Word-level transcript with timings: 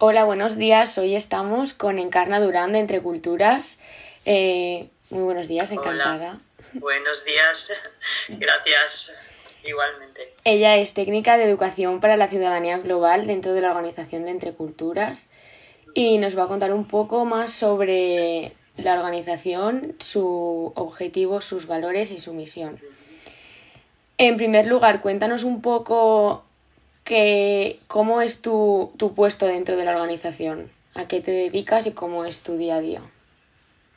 Hola, 0.00 0.22
buenos 0.22 0.56
días. 0.56 0.96
Hoy 0.96 1.16
estamos 1.16 1.74
con 1.74 1.98
Encarna 1.98 2.38
Durán 2.38 2.70
de 2.70 2.78
Entre 2.78 3.00
Culturas. 3.00 3.80
Eh, 4.26 4.90
muy 5.10 5.24
buenos 5.24 5.48
días, 5.48 5.72
encantada. 5.72 6.38
Buenos 6.74 7.24
días, 7.24 7.72
gracias 8.28 9.12
igualmente. 9.64 10.32
Ella 10.44 10.76
es 10.76 10.94
técnica 10.94 11.36
de 11.36 11.42
educación 11.42 11.98
para 11.98 12.16
la 12.16 12.28
ciudadanía 12.28 12.78
global 12.78 13.26
dentro 13.26 13.54
de 13.54 13.60
la 13.60 13.70
organización 13.70 14.24
de 14.24 14.30
Entre 14.30 14.52
Culturas 14.52 15.30
y 15.94 16.18
nos 16.18 16.38
va 16.38 16.44
a 16.44 16.46
contar 16.46 16.72
un 16.72 16.86
poco 16.86 17.24
más 17.24 17.50
sobre 17.50 18.52
la 18.76 18.94
organización, 18.94 19.96
su 19.98 20.72
objetivo, 20.76 21.40
sus 21.40 21.66
valores 21.66 22.12
y 22.12 22.20
su 22.20 22.34
misión. 22.34 22.80
En 24.16 24.36
primer 24.36 24.68
lugar, 24.68 25.02
cuéntanos 25.02 25.42
un 25.42 25.60
poco 25.60 26.44
que, 27.08 27.78
cómo 27.88 28.20
es 28.20 28.42
tu, 28.42 28.92
tu 28.98 29.14
puesto 29.14 29.46
dentro 29.46 29.76
de 29.76 29.84
la 29.86 29.92
organización, 29.92 30.70
a 30.94 31.08
qué 31.08 31.22
te 31.22 31.30
dedicas 31.30 31.86
y 31.86 31.94
cómo 31.94 32.26
es 32.26 32.42
tu 32.42 32.58
día 32.58 32.76
a 32.76 32.80
día. 32.80 33.00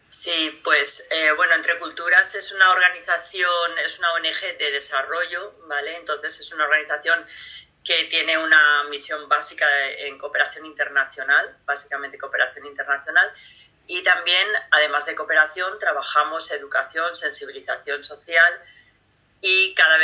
Sí, 0.07 0.61
pues 0.63 1.07
eh, 1.11 1.33
bueno, 1.35 1.55
Entre 1.55 1.77
Culturas 1.77 2.33
es 2.35 2.53
una 2.53 2.71
organización, 2.71 3.79
es 3.85 3.99
una 3.99 4.13
ONG 4.13 4.57
de 4.57 4.71
desarrollo, 4.71 5.55
¿vale? 5.67 5.97
Entonces 5.97 6.39
es 6.39 6.53
una 6.53 6.63
organización 6.63 7.25
que 7.83 8.05
tiene 8.05 8.38
una 8.38 8.85
misión 8.89 9.27
básica 9.27 9.66
en 9.97 10.17
cooperación 10.17 10.66
internacional, 10.66 11.57
básicamente 11.66 12.17
cooperación 12.17 12.66
internacional, 12.66 13.30
y 13.88 14.03
también, 14.03 14.47
además 14.71 15.05
de 15.05 15.16
cooperación, 15.16 15.77
trabajamos 15.80 16.49
educación, 16.52 17.13
sensibilización 17.13 18.05
social, 18.05 18.61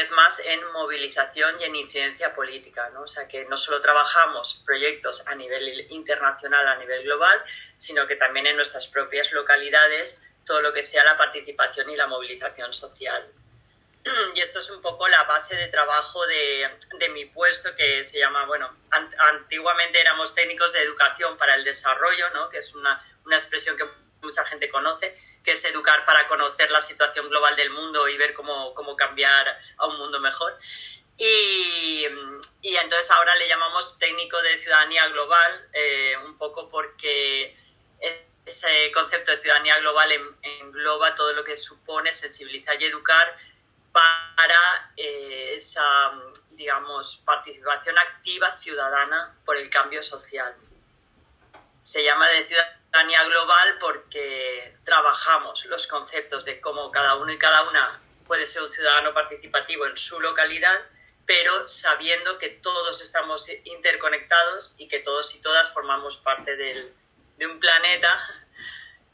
vez 0.08 0.16
más 0.16 0.40
en 0.40 0.66
movilización 0.72 1.60
y 1.60 1.66
en 1.66 1.76
incidencia 1.76 2.34
política. 2.34 2.90
¿no? 2.90 3.02
O 3.02 3.08
sea 3.08 3.28
que 3.28 3.46
no 3.46 3.58
solo 3.58 3.82
trabajamos 3.82 4.62
proyectos 4.66 5.26
a 5.28 5.36
nivel 5.36 5.88
internacional, 5.90 6.68
a 6.68 6.78
nivel 6.78 7.04
global, 7.04 7.44
sino 7.76 8.08
que 8.08 8.16
también 8.16 8.48
en 8.48 8.56
nuestras 8.56 8.88
propias 8.88 9.32
localidades 9.32 10.24
todo 10.46 10.62
lo 10.62 10.72
que 10.72 10.84
sea 10.84 11.04
la 11.04 11.18
participación 11.18 11.90
y 11.90 11.96
la 11.96 12.08
movilización 12.08 12.74
social. 12.74 13.28
Y 14.36 14.40
esto 14.40 14.60
es 14.60 14.70
un 14.70 14.82
poco 14.82 15.08
la 15.10 15.24
base 15.24 15.56
de 15.56 15.68
trabajo 15.68 16.26
de, 16.28 16.70
de 17.00 17.10
mi 17.10 17.26
puesto 17.26 17.76
que 17.76 18.04
se 18.06 18.20
llama, 18.20 18.46
bueno, 18.46 18.74
antiguamente 19.18 20.00
éramos 20.00 20.34
técnicos 20.34 20.72
de 20.72 20.82
educación 20.84 21.38
para 21.38 21.56
el 21.56 21.66
desarrollo, 21.66 22.30
¿no? 22.30 22.50
que 22.50 22.60
es 22.60 22.74
una, 22.74 23.06
una 23.26 23.36
expresión 23.36 23.76
que 23.76 23.86
mucha 24.28 24.44
gente 24.46 24.70
conoce, 24.70 25.18
que 25.44 25.52
es 25.52 25.64
educar 25.66 26.06
para 26.06 26.28
conocer 26.28 26.70
la 26.70 26.82
situación 26.82 27.30
global 27.30 27.56
del 27.56 27.70
mundo 27.70 28.08
y 28.10 28.18
ver 28.18 28.34
cómo, 28.34 28.74
cómo 28.74 28.96
cambiar 28.98 29.48
a 29.78 29.86
un 29.88 29.98
mundo 29.98 30.20
mejor. 30.20 30.60
Y, 31.18 32.06
y, 32.62 32.76
entonces 32.76 33.10
ahora 33.12 33.34
le 33.36 33.48
llamamos 33.48 33.98
técnico 33.98 34.40
de 34.42 34.58
ciudadanía 34.58 35.08
global, 35.08 35.70
eh, 35.74 36.16
un 36.26 36.38
poco 36.38 36.70
porque 36.70 37.58
ese 38.46 38.92
concepto 38.94 39.32
de 39.32 39.38
ciudadanía 39.38 39.80
global 39.80 40.10
engloba 40.42 41.16
todo 41.16 41.34
lo 41.34 41.44
que 41.44 41.58
supone 41.58 42.14
sensibilizar 42.14 42.80
y 42.82 42.86
educar 42.86 43.38
para 43.92 44.92
eh, 44.96 45.54
esa, 45.56 45.84
digamos, 46.52 47.18
participación 47.26 47.98
activa 47.98 48.56
ciudadana 48.56 49.36
por 49.44 49.58
el 49.58 49.70
cambio 49.70 50.04
social. 50.04 50.56
Se 51.82 52.04
llama 52.04 52.28
de 52.30 52.46
ciudadanía 52.46 52.77
global 53.06 53.78
porque 53.80 54.76
trabajamos 54.84 55.66
los 55.66 55.88
conceptos 55.88 56.46
de 56.46 56.60
cómo 56.60 56.92
cada 56.92 57.16
uno 57.16 57.32
y 57.32 57.38
cada 57.38 57.68
una 57.70 58.02
puede 58.26 58.46
ser 58.46 58.64
un 58.64 58.72
ciudadano 58.72 59.14
participativo 59.14 59.86
en 59.86 59.96
su 59.96 60.20
localidad, 60.20 60.80
pero 61.26 61.68
sabiendo 61.68 62.38
que 62.38 62.50
todos 62.50 63.02
estamos 63.02 63.48
interconectados 63.66 64.76
y 64.78 64.88
que 64.88 65.00
todos 65.00 65.36
y 65.36 65.40
todas 65.40 65.70
formamos 65.74 66.18
parte 66.18 66.56
del, 66.56 66.94
de 67.38 67.48
un 67.48 67.60
planeta 67.60 68.20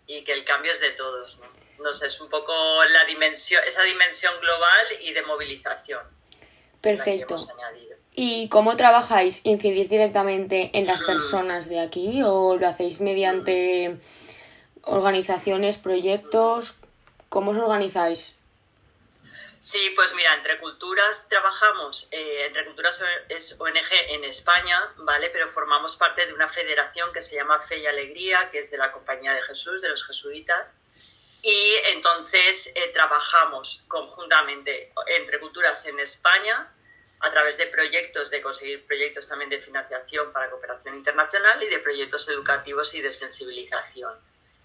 y 0.07 0.23
que 0.23 0.33
el 0.33 0.45
cambio 0.45 0.71
es 0.71 0.79
de 0.79 0.91
todos. 0.91 1.37
¿no? 1.37 1.51
no 1.79 1.93
sé, 1.93 2.07
es 2.07 2.19
un 2.19 2.29
poco 2.29 2.53
la 2.85 3.05
dimensión, 3.05 3.63
esa 3.65 3.83
dimensión 3.83 4.39
global 4.39 4.87
y 5.01 5.13
de 5.13 5.21
movilización. 5.23 6.03
Perfecto. 6.81 7.35
¿Y 8.15 8.47
cómo 8.49 8.77
trabajáis? 8.77 9.41
¿Incidís 9.43 9.89
directamente 9.89 10.69
en 10.73 10.85
las 10.85 11.01
personas 11.01 11.67
de 11.67 11.79
aquí 11.79 12.21
o 12.23 12.55
lo 12.57 12.67
hacéis 12.67 13.01
mediante 13.01 13.99
organizaciones, 14.83 15.79
proyectos? 15.79 16.75
¿Cómo 17.29 17.51
os 17.51 17.57
organizáis? 17.57 18.35
Sí, 19.59 19.93
pues 19.95 20.13
mira, 20.13 20.33
Entre 20.35 20.59
Culturas 20.59 21.27
trabajamos, 21.29 22.09
eh, 22.11 22.45
Entre 22.47 22.65
Culturas 22.65 23.01
es 23.29 23.55
ONG 23.59 23.93
en 24.09 24.25
España, 24.25 24.93
¿vale? 24.97 25.29
Pero 25.29 25.47
formamos 25.47 25.95
parte 25.95 26.27
de 26.27 26.33
una 26.33 26.49
federación 26.49 27.11
que 27.13 27.21
se 27.21 27.35
llama 27.35 27.59
Fe 27.61 27.79
y 27.79 27.87
Alegría, 27.87 28.51
que 28.51 28.59
es 28.59 28.69
de 28.69 28.77
la 28.77 28.91
Compañía 28.91 29.33
de 29.33 29.41
Jesús, 29.41 29.81
de 29.81 29.89
los 29.89 30.05
jesuitas. 30.05 30.79
Y 31.41 31.75
entonces 31.93 32.73
eh, 32.75 32.89
trabajamos 32.93 33.83
conjuntamente 33.87 34.91
Entre 35.07 35.39
Culturas 35.39 35.85
en 35.87 35.99
España, 35.99 36.72
a 37.23 37.29
través 37.31 37.57
de 37.57 37.67
proyectos, 37.67 38.29
de 38.29 38.41
conseguir 38.41 38.85
proyectos 38.85 39.29
también 39.29 39.49
de 39.49 39.61
financiación 39.61 40.33
para 40.33 40.49
cooperación 40.49 40.95
internacional 40.95 41.63
y 41.63 41.69
de 41.69 41.79
proyectos 41.79 42.27
educativos 42.27 42.93
y 42.93 43.01
de 43.01 43.13
sensibilización. 43.13 44.13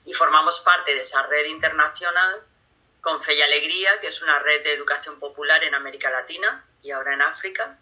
Y 0.05 0.13
formamos 0.13 0.59
parte 0.61 0.93
de 0.93 1.01
esa 1.01 1.23
red 1.29 1.47
internacional 1.47 2.43
con 3.01 3.23
Fe 3.23 3.37
y 3.37 3.43
Alegría, 3.43 4.01
que 4.01 4.09
es 4.09 4.23
una 4.23 4.41
red 4.41 4.65
de 4.65 4.73
educación 4.73 5.21
popular 5.21 5.63
en 5.63 5.77
América 5.77 6.11
Latina 6.11 6.67
y 6.83 6.91
ahora 6.91 7.15
en 7.15 7.23
África, 7.23 7.79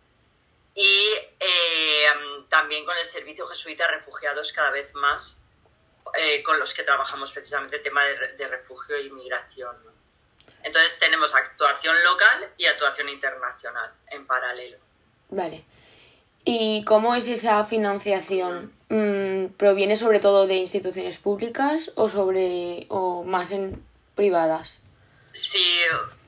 y 0.75 1.10
eh, 1.41 2.06
también 2.50 2.84
con 2.84 2.98
el 2.98 3.04
Servicio 3.06 3.47
Jesuita 3.47 3.88
Refugiados 3.88 4.53
cada 4.53 4.70
vez 4.70 4.94
más, 4.94 5.41
eh, 6.19 6.43
con 6.43 6.58
los 6.58 6.75
que 6.75 6.82
trabajamos 6.82 7.32
precisamente 7.32 7.76
el 7.76 7.82
tema 7.82 8.04
de, 8.04 8.48
refugio 8.48 8.94
e 8.97 9.04
inmigración. 9.04 9.96
Entonces 10.66 10.99
tenemos 10.99 11.32
actuación 11.32 11.94
local 12.03 12.50
y 12.59 12.66
actuación 12.66 13.09
internacional 13.09 13.93
en 14.09 14.27
paralelo. 14.27 14.78
Vale. 15.28 15.65
¿Y 16.44 16.84
cómo 16.84 17.15
es 17.15 17.28
esa 17.28 17.65
financiación? 17.65 18.72
Mm, 18.88 19.55
¿Proviene 19.56 19.97
sobre 19.97 20.19
todo 20.19 20.49
de 20.49 20.55
instituciones 20.55 21.19
públicas 21.19 21.93
o 21.94 22.09
sobre 22.09 22.87
o 22.88 23.22
más 23.22 23.53
en 23.53 23.87
privadas? 24.16 24.81
Sí, 25.31 25.65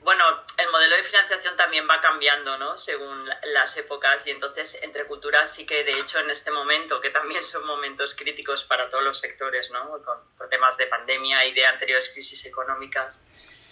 bueno, 0.03 0.22
el 0.56 0.71
modelo 0.71 0.97
de 0.97 1.03
financiación 1.03 1.56
también 1.56 1.88
va 1.91 2.00
cambiando, 2.00 2.59
¿no? 2.59 2.78
Según 2.78 3.28
las 3.54 3.77
épocas 3.77 4.25
y 4.28 4.31
entonces 4.31 4.78
entre 4.82 5.04
culturas 5.06 5.53
sí 5.53 5.66
que 5.66 5.82
de 5.82 5.98
hecho 5.98 6.21
en 6.21 6.31
este 6.31 6.53
momento, 6.53 7.00
que 7.00 7.10
también 7.10 7.43
son 7.43 7.66
momentos 7.66 8.15
críticos 8.15 8.65
para 8.65 8.88
todos 8.88 9.03
los 9.03 9.19
sectores, 9.19 9.72
¿no? 9.72 10.00
Con, 10.04 10.16
por 10.37 10.48
temas 10.48 10.77
de 10.77 10.87
pandemia 10.87 11.44
y 11.47 11.54
de 11.54 11.66
anteriores 11.66 12.10
crisis 12.10 12.47
económicas, 12.47 13.19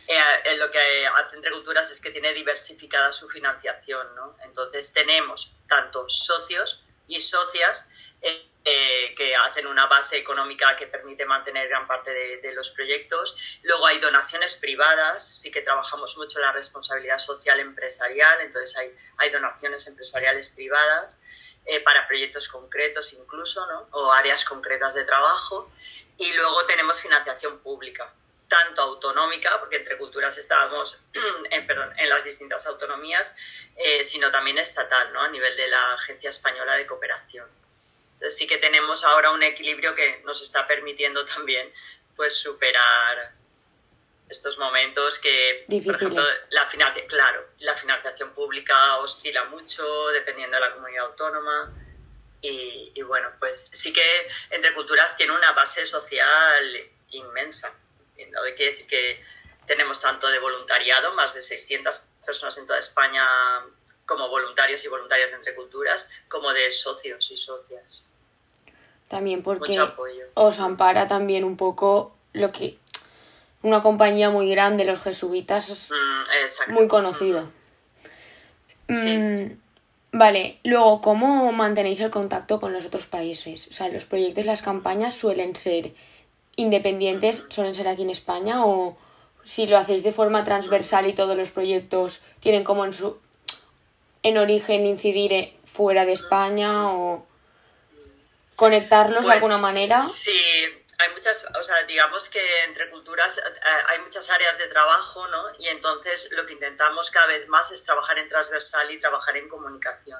eh, 0.08 0.56
lo 0.56 0.70
que 0.70 1.06
hace 1.06 1.36
Entre 1.36 1.50
Culturas 1.50 1.90
es 1.90 2.00
que 2.00 2.10
tiene 2.10 2.32
diversificada 2.32 3.10
su 3.10 3.28
financiación, 3.28 4.14
¿no? 4.14 4.36
Entonces 4.44 4.92
tenemos 4.92 5.52
tanto 5.68 6.08
socios 6.08 6.84
y 7.08 7.18
socias 7.18 7.88
eh, 8.22 8.48
eh, 8.64 9.14
que 9.16 9.34
hacen 9.34 9.66
una 9.66 9.86
base 9.86 10.16
económica 10.16 10.76
que 10.76 10.86
permite 10.86 11.24
mantener 11.24 11.68
gran 11.68 11.86
parte 11.86 12.10
de, 12.10 12.52
los 12.52 12.70
proyectos. 12.70 13.36
Luego 13.62 13.86
hay 13.86 13.98
donaciones 13.98 14.54
privadas, 14.54 15.28
sí 15.40 15.50
que 15.50 15.62
trabajamos 15.62 16.16
mucho 16.16 16.38
la 16.40 16.52
responsabilidad 16.52 17.18
social 17.18 17.60
empresarial, 17.60 18.40
entonces 18.40 18.76
hay, 18.76 18.96
hay 19.18 19.30
donaciones 19.30 19.86
empresariales 19.86 20.48
privadas 20.48 21.20
para 21.84 22.06
proyectos 22.06 22.46
concretos 22.46 23.12
incluso, 23.12 23.66
¿no? 23.66 23.88
O 23.90 24.12
áreas 24.12 24.44
concretas 24.44 24.94
de 24.94 25.04
trabajo. 25.04 25.70
Y 26.16 26.32
luego 26.32 26.64
tenemos 26.66 27.02
financiación 27.02 27.58
pública 27.58 28.14
tanto 28.48 28.82
autonómica, 28.82 29.58
porque 29.60 29.76
entre 29.76 29.98
culturas 29.98 30.38
estábamos 30.38 31.02
en, 31.50 31.66
perdón, 31.66 31.92
en 31.96 32.08
las 32.08 32.24
distintas 32.24 32.66
autonomías, 32.66 33.36
eh, 33.76 34.04
sino 34.04 34.30
también 34.30 34.58
estatal, 34.58 35.12
¿no? 35.12 35.22
a 35.22 35.28
nivel 35.28 35.56
de 35.56 35.68
la 35.68 35.94
Agencia 35.94 36.30
Española 36.30 36.74
de 36.74 36.86
Cooperación. 36.86 37.48
Entonces 38.14 38.38
sí 38.38 38.46
que 38.46 38.58
tenemos 38.58 39.04
ahora 39.04 39.30
un 39.30 39.42
equilibrio 39.42 39.94
que 39.94 40.22
nos 40.24 40.42
está 40.42 40.66
permitiendo 40.66 41.24
también 41.24 41.72
pues, 42.16 42.34
superar 42.34 43.34
estos 44.28 44.58
momentos 44.58 45.18
que, 45.18 45.66
por 45.84 45.94
ejemplo, 45.94 46.22
la, 46.50 46.66
claro, 47.06 47.46
la 47.60 47.76
financiación 47.76 48.32
pública 48.32 48.96
oscila 48.96 49.44
mucho 49.44 49.84
dependiendo 50.08 50.56
de 50.56 50.60
la 50.60 50.74
comunidad 50.74 51.06
autónoma. 51.06 51.72
Y, 52.40 52.92
y 52.94 53.02
bueno, 53.02 53.32
pues 53.38 53.68
sí 53.72 53.92
que 53.92 54.28
Entre 54.50 54.74
Culturas 54.74 55.16
tiene 55.16 55.32
una 55.32 55.52
base 55.52 55.86
social 55.86 56.90
inmensa. 57.10 57.72
Que 58.16 58.64
decir 58.64 58.86
que 58.86 59.22
tenemos 59.66 60.00
tanto 60.00 60.28
de 60.28 60.38
voluntariado, 60.38 61.14
más 61.14 61.34
de 61.34 61.42
600 61.42 62.00
personas 62.24 62.56
en 62.58 62.66
toda 62.66 62.78
España 62.78 63.26
como 64.06 64.28
voluntarios 64.28 64.84
y 64.84 64.88
voluntarias 64.88 65.30
de 65.30 65.36
Entre 65.36 65.54
Culturas, 65.54 66.08
como 66.28 66.52
de 66.52 66.70
socios 66.70 67.30
y 67.30 67.36
socias. 67.36 68.04
También 69.08 69.42
porque 69.42 69.78
os 70.34 70.60
ampara 70.60 71.06
también 71.06 71.44
un 71.44 71.56
poco 71.56 72.16
lo 72.32 72.50
que 72.50 72.78
una 73.62 73.82
compañía 73.82 74.30
muy 74.30 74.48
grande, 74.50 74.84
los 74.84 75.02
jesuitas, 75.02 75.68
es 75.68 75.90
mm, 75.90 76.72
muy 76.72 76.88
conocido. 76.88 77.50
Mm, 78.88 79.56
Vale, 80.18 80.60
luego, 80.64 81.02
¿cómo 81.02 81.52
mantenéis 81.52 82.00
el 82.00 82.10
contacto 82.10 82.58
con 82.58 82.72
los 82.72 82.86
otros 82.86 83.06
países? 83.06 83.68
O 83.68 83.72
sea, 83.74 83.88
los 83.88 84.06
proyectos, 84.06 84.46
las 84.46 84.62
campañas 84.62 85.14
suelen 85.14 85.54
ser 85.54 85.92
independientes, 86.56 87.44
suelen 87.48 87.74
ser 87.74 87.88
aquí 87.88 88.02
en 88.02 88.10
España 88.10 88.64
o 88.64 88.96
si 89.44 89.66
lo 89.66 89.78
hacéis 89.78 90.02
de 90.02 90.12
forma 90.12 90.42
transversal 90.44 91.06
y 91.06 91.12
todos 91.12 91.36
los 91.36 91.50
proyectos 91.50 92.20
tienen 92.40 92.64
como 92.64 92.84
en 92.84 92.92
su 92.92 93.18
en 94.22 94.38
origen 94.38 94.86
incidir 94.86 95.56
fuera 95.64 96.04
de 96.04 96.12
España 96.12 96.90
o 96.90 97.24
conectarlos 98.56 99.24
de 99.24 99.28
Pues, 99.28 99.36
alguna 99.36 99.58
manera. 99.58 100.02
Sí, 100.02 100.36
hay 100.98 101.10
muchas, 101.12 101.44
o 101.60 101.62
sea, 101.62 101.84
digamos 101.84 102.28
que 102.28 102.40
entre 102.64 102.90
culturas 102.90 103.38
eh, 103.38 103.42
hay 103.88 104.00
muchas 104.00 104.28
áreas 104.30 104.58
de 104.58 104.66
trabajo, 104.66 105.28
¿no? 105.28 105.44
Y 105.58 105.68
entonces 105.68 106.28
lo 106.32 106.44
que 106.46 106.54
intentamos 106.54 107.10
cada 107.10 107.26
vez 107.26 107.46
más 107.48 107.70
es 107.70 107.84
trabajar 107.84 108.18
en 108.18 108.28
transversal 108.28 108.90
y 108.90 108.98
trabajar 108.98 109.36
en 109.36 109.48
comunicación. 109.48 110.18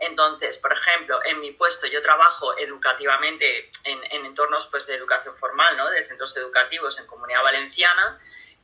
Entonces, 0.00 0.56
por 0.56 0.72
ejemplo, 0.72 1.20
en 1.26 1.40
mi 1.40 1.52
puesto 1.52 1.86
yo 1.86 2.00
trabajo 2.00 2.56
educativamente 2.58 3.70
en, 3.84 4.02
en 4.10 4.24
entornos 4.24 4.66
pues, 4.68 4.86
de 4.86 4.94
educación 4.94 5.36
formal, 5.36 5.76
¿no? 5.76 5.90
de 5.90 6.02
centros 6.02 6.34
educativos 6.38 6.98
en 6.98 7.06
Comunidad 7.06 7.42
Valenciana 7.42 8.18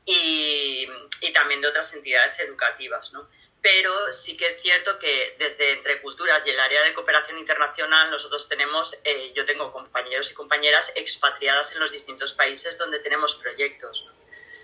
y, 0.07 0.89
también 1.35 1.61
de 1.61 1.69
otras 1.69 1.93
entidades 1.93 2.41
educativas. 2.41 3.13
¿no? 3.13 3.29
Pero 3.61 3.93
sí 4.15 4.39
que 4.39 4.47
es 4.47 4.63
cierto 4.63 4.99
que 4.99 5.37
desde 5.39 5.73
Entre 5.73 6.01
Culturas 6.01 6.47
y 6.47 6.51
el 6.51 6.59
área 6.59 6.83
de 6.83 6.95
cooperación 6.95 7.39
internacional 7.39 8.11
nosotros 8.11 8.49
tenemos, 8.49 8.99
eh, 9.05 9.33
yo 9.35 9.45
tengo 9.45 9.71
compañeros 9.73 10.31
y 10.31 10.35
compañeras 10.35 10.93
expatriadas 10.97 11.73
en 11.73 11.81
los 11.81 11.93
distintos 11.93 12.33
países 12.33 12.79
donde 12.79 13.01
tenemos 13.01 13.35
proyectos. 13.35 14.07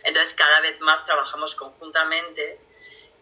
Entonces, 0.05 0.33
cada 0.35 0.61
vez 0.61 0.81
más 0.81 1.05
trabajamos 1.05 1.55
conjuntamente 1.55 2.59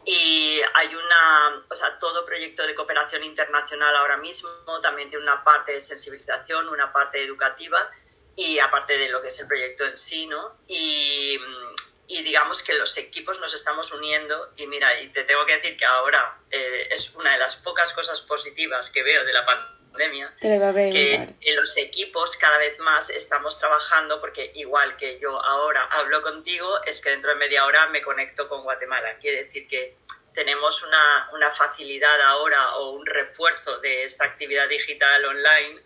y 0.04 0.60
hay 0.74 0.94
una, 0.94 1.64
o 1.68 1.74
sea, 1.74 1.98
todo 1.98 2.24
proyecto 2.24 2.66
de 2.66 2.74
cooperación 2.74 3.22
internacional 3.24 3.94
ahora 3.96 4.16
mismo 4.16 4.50
también 4.82 5.10
tiene 5.10 5.24
una 5.24 5.44
parte 5.44 5.72
de 5.72 5.80
sensibilización, 5.80 6.68
una 6.68 6.92
parte 6.92 7.22
educativa 7.22 7.90
y 8.34 8.58
aparte 8.58 8.96
de 8.96 9.08
lo 9.08 9.20
que 9.20 9.28
es 9.28 9.38
el 9.40 9.46
proyecto 9.46 9.84
en 9.84 9.98
sí, 9.98 10.26
¿no? 10.26 10.58
Y, 10.66 11.38
y 12.06 12.22
digamos 12.22 12.62
que 12.62 12.74
los 12.74 12.96
equipos 12.96 13.40
nos 13.40 13.52
estamos 13.54 13.92
uniendo 13.92 14.52
y 14.56 14.66
mira, 14.66 15.00
y 15.00 15.08
te 15.08 15.24
tengo 15.24 15.44
que 15.44 15.56
decir 15.56 15.76
que 15.76 15.84
ahora 15.84 16.40
eh, 16.50 16.88
es 16.90 17.14
una 17.14 17.32
de 17.32 17.38
las 17.38 17.56
pocas 17.56 17.92
cosas 17.92 18.22
positivas 18.22 18.90
que 18.90 19.02
veo 19.02 19.24
de 19.24 19.32
la 19.32 19.44
pandemia, 19.44 19.79
Te 20.40 20.48
lo 20.48 20.54
iba 20.54 20.68
a 20.68 20.72
que 20.72 21.14
en 21.40 21.56
los 21.56 21.76
equipos 21.76 22.36
cada 22.36 22.58
vez 22.58 22.78
más 22.78 23.10
estamos 23.10 23.58
trabajando 23.58 24.20
porque 24.20 24.52
igual 24.54 24.96
que 24.96 25.18
yo 25.20 25.42
ahora 25.42 25.84
hablo 25.90 26.22
contigo, 26.22 26.82
es 26.84 27.00
que 27.00 27.10
dentro 27.10 27.30
de 27.30 27.36
media 27.36 27.64
hora 27.64 27.88
me 27.88 28.02
conecto 28.02 28.48
con 28.48 28.62
Guatemala. 28.62 29.18
Quiere 29.18 29.44
decir 29.44 29.66
que 29.66 29.96
tenemos 30.34 30.82
una, 30.82 31.30
una 31.32 31.50
facilidad 31.50 32.20
ahora 32.22 32.76
o 32.76 32.90
un 32.90 33.04
refuerzo 33.04 33.78
de 33.78 34.04
esta 34.04 34.24
actividad 34.24 34.68
digital 34.68 35.24
online 35.24 35.82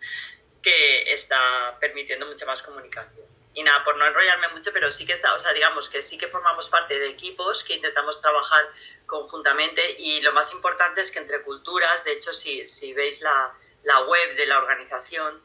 que 0.61 1.13
está 1.13 1.77
permitiendo 1.79 2.25
mucha 2.25 2.45
más 2.45 2.61
comunicación. 2.61 3.25
Y 3.53 3.63
nada, 3.63 3.83
por 3.83 3.95
no 3.97 4.05
enrollarme 4.05 4.49
mucho, 4.49 4.71
pero 4.73 4.91
sí 4.91 5.05
que 5.05 5.13
está, 5.13 5.33
o 5.33 5.39
sea, 5.39 5.53
digamos 5.53 5.87
que 5.89 6.01
sí 6.01 6.17
que 6.17 6.27
formamos 6.27 6.69
parte 6.69 6.99
de 6.99 7.07
equipos 7.07 7.63
que 7.63 7.75
intentamos 7.75 8.19
trabajar 8.19 8.65
conjuntamente 9.05 9.81
y 9.97 10.21
lo 10.21 10.33
más 10.33 10.51
importante 10.51 11.01
es 11.01 11.09
que 11.09 11.19
entre 11.19 11.41
culturas, 11.41 12.03
de 12.03 12.11
hecho, 12.11 12.33
si, 12.33 12.65
si 12.65 12.93
veis 12.93 13.21
la, 13.21 13.55
la 13.85 14.01
web 14.01 14.35
de 14.35 14.45
la 14.47 14.57
organización, 14.57 15.43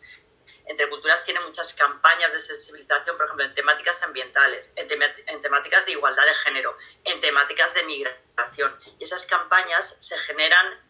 entre 0.66 0.88
Culturas 0.88 1.24
tiene 1.24 1.40
muchas 1.40 1.74
campañas 1.74 2.32
de 2.32 2.40
sensibilización, 2.40 3.16
por 3.16 3.26
ejemplo, 3.26 3.44
en 3.44 3.54
temáticas 3.54 4.02
ambientales, 4.02 4.72
en, 4.76 5.42
temáticas 5.42 5.86
de 5.86 5.92
igualdad 5.92 6.24
de 6.24 6.34
género, 6.34 6.76
en 7.04 7.20
temáticas 7.20 7.74
de 7.74 7.82
migración. 7.84 8.78
Y 8.98 9.04
esas 9.04 9.26
campañas 9.26 9.96
se 10.00 10.16
generan 10.18 10.80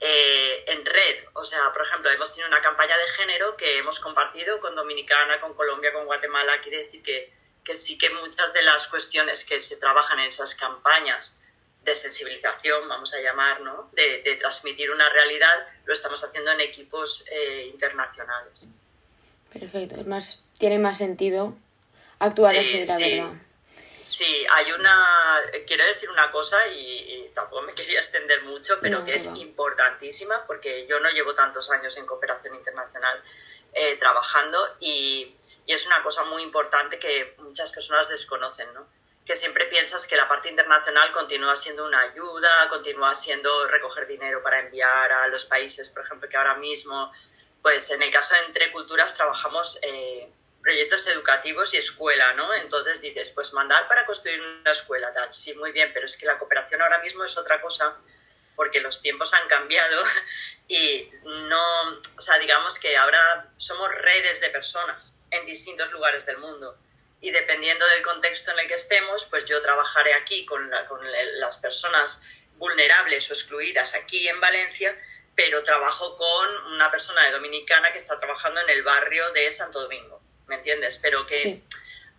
eh, 0.00 0.64
en 0.66 0.84
red. 0.84 1.24
O 1.34 1.44
sea, 1.44 1.72
por 1.72 1.82
ejemplo, 1.82 2.10
hemos 2.10 2.34
tenido 2.34 2.48
una 2.48 2.60
campaña 2.60 2.96
de 2.96 3.08
género 3.12 3.56
que 3.56 3.78
hemos 3.78 4.00
compartido 4.00 4.60
con 4.60 4.74
Dominicana, 4.74 5.40
con 5.40 5.54
Colombia, 5.54 5.92
con 5.92 6.04
Guatemala. 6.06 6.60
Quiere 6.60 6.84
decir 6.84 7.02
que, 7.02 7.32
que 7.64 7.76
sí 7.76 7.96
que 7.96 8.10
muchas 8.10 8.52
de 8.52 8.62
las 8.62 8.88
cuestiones 8.88 9.44
que 9.44 9.60
se 9.60 9.76
trabajan 9.76 10.18
en 10.18 10.26
esas 10.26 10.56
campañas 10.56 11.41
de 11.84 11.94
sensibilización, 11.94 12.88
vamos 12.88 13.12
a 13.12 13.18
llamar, 13.20 13.60
¿no? 13.60 13.90
de, 13.92 14.22
de 14.22 14.36
transmitir 14.36 14.90
una 14.90 15.08
realidad, 15.10 15.66
lo 15.84 15.92
estamos 15.92 16.22
haciendo 16.22 16.52
en 16.52 16.60
equipos 16.60 17.24
eh, 17.30 17.66
internacionales. 17.72 18.68
Perfecto, 19.52 19.96
es 19.96 20.06
más, 20.06 20.44
tiene 20.58 20.78
más 20.78 20.98
sentido 20.98 21.56
actuar 22.18 22.52
Sí, 22.52 22.58
así, 22.58 22.78
la 22.86 22.96
sí. 22.96 23.18
verdad. 23.18 23.32
Sí, 24.04 24.46
hay 24.50 24.72
una. 24.72 24.96
Quiero 25.66 25.84
decir 25.84 26.10
una 26.10 26.30
cosa 26.32 26.56
y, 26.68 26.80
y 27.26 27.30
tampoco 27.34 27.62
me 27.62 27.72
quería 27.74 27.98
extender 27.98 28.42
mucho, 28.42 28.78
pero 28.80 29.00
No, 29.00 29.04
que 29.04 29.14
es 29.14 29.26
importantísima 29.36 30.44
porque 30.46 30.86
yo 30.88 30.98
no 31.00 31.10
llevo 31.10 31.34
tantos 31.34 31.70
años 31.70 31.96
en 31.96 32.06
cooperación 32.06 32.54
internacional 32.54 33.22
eh, 33.72 33.96
trabajando 33.96 34.58
y, 34.80 35.36
y 35.66 35.72
es 35.72 35.86
una 35.86 36.02
cosa 36.02 36.24
muy 36.24 36.42
importante 36.42 36.98
que 36.98 37.34
muchas 37.38 37.70
personas 37.70 38.08
desconocen, 38.08 38.72
¿no? 38.74 38.86
Que 39.24 39.36
siempre 39.36 39.66
piensas 39.66 40.06
que 40.06 40.16
la 40.16 40.28
parte 40.28 40.48
internacional 40.48 41.12
continúa 41.12 41.56
siendo 41.56 41.86
una 41.86 42.00
ayuda, 42.00 42.68
continúa 42.68 43.14
siendo 43.14 43.68
recoger 43.68 44.06
dinero 44.06 44.42
para 44.42 44.58
enviar 44.58 45.12
a 45.12 45.28
los 45.28 45.44
países, 45.44 45.90
por 45.90 46.04
ejemplo, 46.04 46.28
que 46.28 46.36
ahora 46.36 46.56
mismo, 46.56 47.12
pues 47.62 47.90
en 47.90 48.02
el 48.02 48.10
caso 48.10 48.34
de 48.34 48.46
Entre 48.46 48.72
Culturas 48.72 49.14
trabajamos. 49.14 49.78
eh, 49.82 50.32
proyectos 50.62 51.06
educativos 51.08 51.74
y 51.74 51.76
escuela, 51.76 52.34
¿no? 52.34 52.54
Entonces 52.54 53.00
dices, 53.00 53.30
pues 53.30 53.52
mandar 53.52 53.88
para 53.88 54.06
construir 54.06 54.40
una 54.40 54.70
escuela, 54.70 55.12
tal, 55.12 55.32
sí, 55.34 55.54
muy 55.54 55.72
bien, 55.72 55.90
pero 55.92 56.06
es 56.06 56.16
que 56.16 56.24
la 56.24 56.38
cooperación 56.38 56.80
ahora 56.80 57.00
mismo 57.00 57.24
es 57.24 57.36
otra 57.36 57.60
cosa, 57.60 57.96
porque 58.54 58.80
los 58.80 59.02
tiempos 59.02 59.34
han 59.34 59.48
cambiado 59.48 60.02
y 60.68 61.10
no, 61.24 61.88
o 62.16 62.20
sea, 62.20 62.38
digamos 62.38 62.78
que 62.78 62.96
ahora 62.96 63.50
somos 63.56 63.90
redes 63.90 64.40
de 64.40 64.50
personas 64.50 65.16
en 65.30 65.44
distintos 65.46 65.90
lugares 65.90 66.24
del 66.26 66.38
mundo. 66.38 66.78
Y 67.22 67.30
dependiendo 67.30 67.86
del 67.86 68.02
contexto 68.02 68.50
en 68.50 68.58
el 68.58 68.66
que 68.68 68.74
estemos, 68.74 69.24
pues 69.26 69.44
yo 69.46 69.62
trabajaré 69.62 70.12
aquí 70.14 70.44
con, 70.44 70.68
la- 70.70 70.84
con 70.86 71.00
las 71.38 71.56
personas 71.56 72.22
vulnerables 72.56 73.30
o 73.30 73.32
excluidas 73.32 73.94
aquí 73.94 74.28
en 74.28 74.40
Valencia, 74.40 75.00
pero 75.36 75.62
trabajo 75.62 76.16
con 76.16 76.72
una 76.74 76.90
persona 76.90 77.24
de 77.24 77.30
Dominicana 77.30 77.92
que 77.92 77.98
está 77.98 78.18
trabajando 78.18 78.60
en 78.60 78.68
el 78.70 78.82
barrio 78.82 79.30
de 79.32 79.50
Santo 79.50 79.80
Domingo. 79.80 80.20
¿Me 80.46 80.56
entiendes? 80.56 80.98
Pero 81.00 81.24
que 81.24 81.42
Sí. 81.42 81.64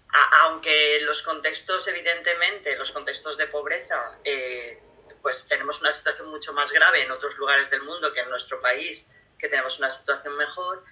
a- 0.09 0.43
aunque 0.45 0.99
los 1.01 1.21
contextos, 1.21 1.85
evidentemente, 1.89 2.75
los 2.77 2.91
contextos 2.93 3.37
de 3.37 3.47
pobreza, 3.47 4.17
eh, 4.23 4.81
pues 5.21 5.47
tenemos 5.49 5.81
una 5.81 5.91
situación 5.91 6.27
mucho 6.29 6.53
más 6.53 6.71
grave 6.71 7.01
en 7.01 7.11
otros 7.11 7.37
lugares 7.37 7.69
del 7.69 7.81
mundo 7.81 8.11
que 8.13 8.21
en 8.21 8.29
nuestro 8.29 8.61
país, 8.61 9.09
que 9.37 9.49
tenemos 9.49 9.79
una 9.79 9.91
situación 9.91 10.35
mejor, 10.37 10.83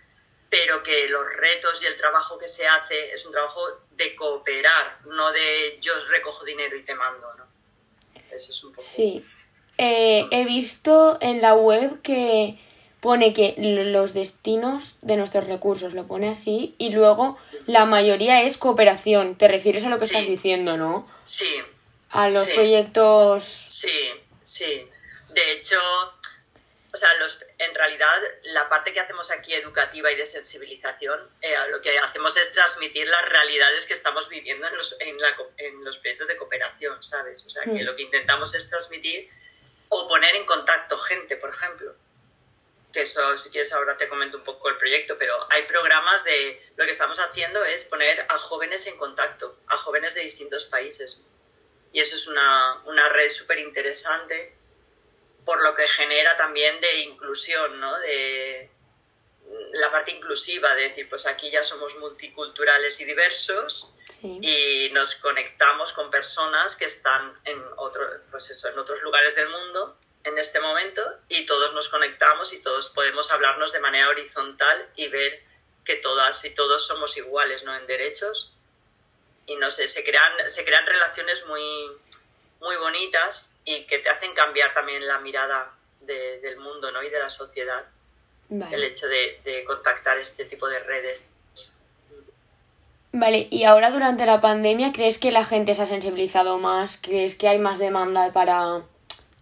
pero 0.51 0.83
que 0.83 1.07
los 1.07 1.23
retos 1.37 1.81
y 1.81 1.85
el 1.87 1.95
trabajo 1.95 2.37
que 2.37 2.47
se 2.47 2.67
hace 2.67 3.13
es 3.13 3.25
un 3.25 3.31
trabajo 3.31 3.61
de 3.91 4.13
cooperar, 4.15 4.99
no 5.05 5.31
de 5.31 5.79
yo 5.81 5.93
recojo 6.09 6.43
dinero 6.43 6.75
y 6.75 6.83
te 6.83 6.93
mando, 6.93 7.33
¿no? 7.35 7.45
Eso 8.29 8.51
es 8.51 8.63
un 8.65 8.73
poco... 8.73 8.85
Sí. 8.85 9.25
Eh, 9.77 10.27
he 10.29 10.43
visto 10.43 11.17
en 11.21 11.41
la 11.41 11.53
web 11.55 12.01
que 12.01 12.59
pone 12.99 13.33
que 13.33 13.55
los 13.57 14.13
destinos 14.13 14.97
de 15.01 15.15
nuestros 15.15 15.45
recursos, 15.47 15.93
lo 15.93 16.05
pone 16.05 16.29
así, 16.29 16.75
y 16.77 16.91
luego 16.91 17.37
la 17.65 17.85
mayoría 17.85 18.43
es 18.43 18.57
cooperación. 18.57 19.37
Te 19.37 19.47
refieres 19.47 19.85
a 19.85 19.89
lo 19.89 19.97
que 19.97 20.05
Sí. 20.05 20.15
estás 20.15 20.27
diciendo, 20.29 20.75
¿no? 20.77 21.09
Sí, 21.23 21.47
A 22.13 22.27
los 22.27 22.35
Sí. 22.43 22.51
proyectos... 22.55 23.45
Sí, 23.45 24.11
sí. 24.43 24.85
De 25.29 25.53
hecho, 25.53 25.77
o 26.93 26.97
sea, 26.97 27.07
los, 27.21 27.39
en 27.61 27.75
realidad 27.75 28.19
la 28.43 28.67
parte 28.69 28.91
que 28.91 28.99
hacemos 28.99 29.29
aquí 29.29 29.53
educativa 29.53 30.11
y 30.11 30.15
de 30.15 30.25
sensibilización, 30.25 31.29
eh, 31.41 31.55
lo 31.69 31.79
que 31.81 31.97
hacemos 31.99 32.35
es 32.37 32.51
transmitir 32.51 33.07
las 33.07 33.23
realidades 33.29 33.85
que 33.85 33.93
estamos 33.93 34.29
viviendo 34.29 34.67
en 34.67 34.75
los, 34.75 34.95
en, 34.99 35.19
la 35.19 35.35
en 35.57 35.83
los 35.83 35.99
proyectos 35.99 36.27
de 36.27 36.37
cooperación, 36.37 37.03
¿sabes? 37.03 37.43
O 37.45 37.49
sea, 37.51 37.63
que 37.63 37.83
Mm. 37.83 37.85
lo 37.85 37.95
que 37.95 38.01
intentamos 38.01 38.55
es 38.55 38.67
transmitir 38.67 39.29
o 39.89 40.07
poner 40.07 40.35
en 40.35 40.45
contacto 40.45 40.97
gente, 40.97 41.37
por 41.37 41.51
ejemplo. 41.51 41.93
Que 42.91 43.01
eso, 43.01 43.37
si 43.37 43.51
quieres, 43.51 43.71
ahora 43.73 43.95
te 43.95 44.09
comento 44.09 44.37
un 44.37 44.43
poco 44.43 44.67
el 44.69 44.77
proyecto, 44.77 45.17
pero 45.19 45.47
hay 45.51 45.63
programas 45.63 46.23
de 46.23 46.67
lo 46.77 46.85
que 46.85 46.91
estamos 46.91 47.19
haciendo 47.19 47.63
es 47.63 47.83
poner 47.85 48.25
a 48.27 48.39
jóvenes 48.39 48.87
en 48.87 48.97
contacto, 48.97 49.59
a 49.67 49.77
jóvenes 49.77 50.15
de 50.15 50.21
distintos 50.21 50.65
países. 50.65 51.21
Y 51.93 51.99
eso 52.01 52.15
es 52.15 52.25
una, 52.25 52.81
una 52.85 53.07
red 53.09 53.29
súper 53.29 53.59
interesante, 53.59 54.55
por 55.45 55.61
lo 55.63 55.75
que 55.75 55.87
genera 55.87 56.37
también 56.37 56.79
de 56.79 57.01
inclusión, 57.01 57.79
¿no? 57.79 57.97
De 57.99 58.69
la 59.73 59.91
parte 59.91 60.11
inclusiva, 60.11 60.73
de 60.75 60.83
decir, 60.89 61.09
pues 61.09 61.25
aquí 61.25 61.49
ya 61.49 61.63
somos 61.63 61.97
multiculturales 61.97 62.99
y 62.99 63.05
diversos 63.05 63.93
Sí. 64.19 64.39
y 64.41 64.89
nos 64.91 65.15
conectamos 65.15 65.93
con 65.93 66.11
personas 66.11 66.75
que 66.75 66.83
están 66.83 67.33
en, 67.45 67.63
otro, 67.77 68.05
pues 68.29 68.49
eso, 68.49 68.67
en 68.67 68.77
otros 68.77 69.01
lugares 69.03 69.35
del 69.35 69.47
mundo 69.47 69.97
en 70.23 70.37
este 70.37 70.59
momento 70.59 71.01
y 71.29 71.45
todos 71.45 71.73
nos 71.73 71.89
conectamos 71.89 72.53
y 72.53 72.61
todos 72.61 72.89
podemos 72.89 73.31
hablarnos 73.31 73.71
de 73.71 73.79
manera 73.79 74.09
horizontal 74.09 74.89
y 74.95 75.07
ver 75.07 75.43
que 75.85 75.95
todas 75.95 76.43
y 76.45 76.53
todos 76.53 76.85
somos 76.85 77.17
iguales 77.17 77.63
¿no? 77.63 77.75
en 77.75 77.87
derechos 77.87 78.51
y 79.47 79.55
no 79.55 79.71
sé, 79.71 79.87
se 79.87 80.03
crean, 80.03 80.49
se 80.49 80.63
crean 80.63 80.85
relaciones 80.85 81.45
muy, 81.47 81.91
muy 82.59 82.75
bonitas 82.77 83.50
y 83.65 83.85
que 83.85 83.99
te 83.99 84.09
hacen 84.09 84.33
cambiar 84.33 84.73
también 84.73 85.05
la 85.07 85.19
mirada 85.19 85.73
del 86.01 86.57
mundo 86.57 86.91
¿no? 86.91 87.01
y 87.03 87.09
de 87.09 87.19
la 87.19 87.29
sociedad. 87.29 87.85
El 88.49 88.83
hecho 88.83 89.07
de, 89.07 89.63
contactar 89.65 90.17
este 90.17 90.43
tipo 90.45 90.67
de 90.67 90.79
redes. 90.79 91.25
Vale, 93.13 93.47
y 93.49 93.63
ahora 93.63 93.91
durante 93.91 94.25
la 94.25 94.41
pandemia, 94.41 94.91
¿crees 94.91 95.17
que 95.19 95.31
la 95.31 95.45
gente 95.45 95.73
se 95.75 95.83
ha 95.83 95.85
sensibilizado 95.85 96.57
más? 96.57 96.97
¿Crees 97.01 97.35
que 97.35 97.47
hay 97.47 97.59
más 97.59 97.79
demanda 97.79 98.33
para... 98.33 98.81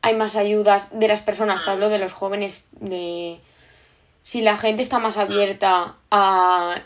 hay 0.01 0.15
más 0.15 0.35
ayudas 0.35 0.87
de 0.91 1.07
las 1.07 1.21
personas? 1.21 1.63
Te 1.63 1.71
hablo 1.71 1.89
de 1.89 1.97
los 1.97 2.13
jóvenes, 2.13 2.65
de... 2.71 3.39
Si 4.23 4.41
la 4.41 4.57
gente 4.57 4.83
está 4.83 4.99
más 4.99 5.17
abierta 5.17 5.95
a 6.11 6.83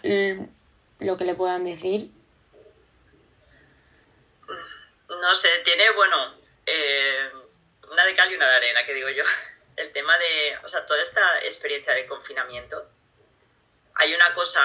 lo 0.99 1.17
que 1.17 1.25
le 1.25 1.35
puedan 1.35 1.65
decir. 1.65 2.09
No 5.09 5.35
sé, 5.35 5.49
tiene, 5.65 5.83
bueno, 5.95 6.42
eh, 6.65 7.31
una 7.89 8.05
de 8.05 8.15
cal 8.15 8.31
y 8.31 8.35
una 8.35 8.49
de 8.49 8.55
arena, 8.55 8.85
que 8.85 8.93
digo 8.93 9.09
yo. 9.09 9.23
El 9.75 9.91
tema 9.91 10.17
de, 10.17 10.59
o 10.63 10.69
sea, 10.69 10.85
toda 10.85 11.01
esta 11.01 11.39
experiencia 11.39 11.93
de 11.93 12.05
confinamiento, 12.05 12.87
hay 13.95 14.13
una 14.13 14.33
cosa 14.33 14.59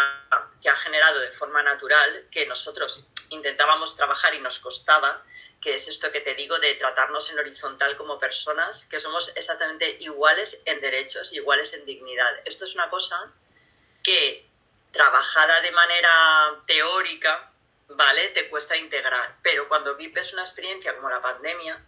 que 0.61 0.69
ha 0.69 0.77
generado 0.77 1.21
de 1.21 1.33
forma 1.33 1.63
natural 1.63 2.27
que 2.31 2.47
nosotros 2.47 3.07
intentábamos 3.31 3.97
trabajar 3.97 4.35
y 4.35 4.41
nos 4.41 4.59
costaba, 4.59 5.23
que 5.61 5.75
es 5.75 5.89
esto 5.89 6.13
que 6.13 6.21
te 6.21 6.35
digo 6.35 6.59
de 6.59 6.75
tratarnos 6.75 7.31
en 7.31 7.39
horizontal 7.39 7.97
como 7.97 8.19
personas, 8.19 8.87
que 8.91 8.99
somos 8.99 9.33
exactamente 9.35 9.97
iguales 10.01 10.63
en 10.67 10.81
derechos, 10.81 11.33
iguales 11.33 11.75
en 11.75 11.85
dignidad. 11.85 12.41
Esto 12.45 12.65
es 12.65 12.75
una 12.75 12.89
cosa 12.89 13.33
que 14.03 14.47
trabajada 14.93 15.61
de 15.61 15.73
manera 15.73 16.63
teórica, 16.67 17.48
¿vale? 17.89 18.29
Te 18.29 18.49
cuesta 18.49 18.77
integrar, 18.77 19.37
pero 19.43 19.69
cuando 19.69 19.97
vives 19.97 20.33
una 20.33 20.43
experiencia 20.43 20.95
como 20.95 21.09
la 21.09 21.21
pandemia, 21.21 21.85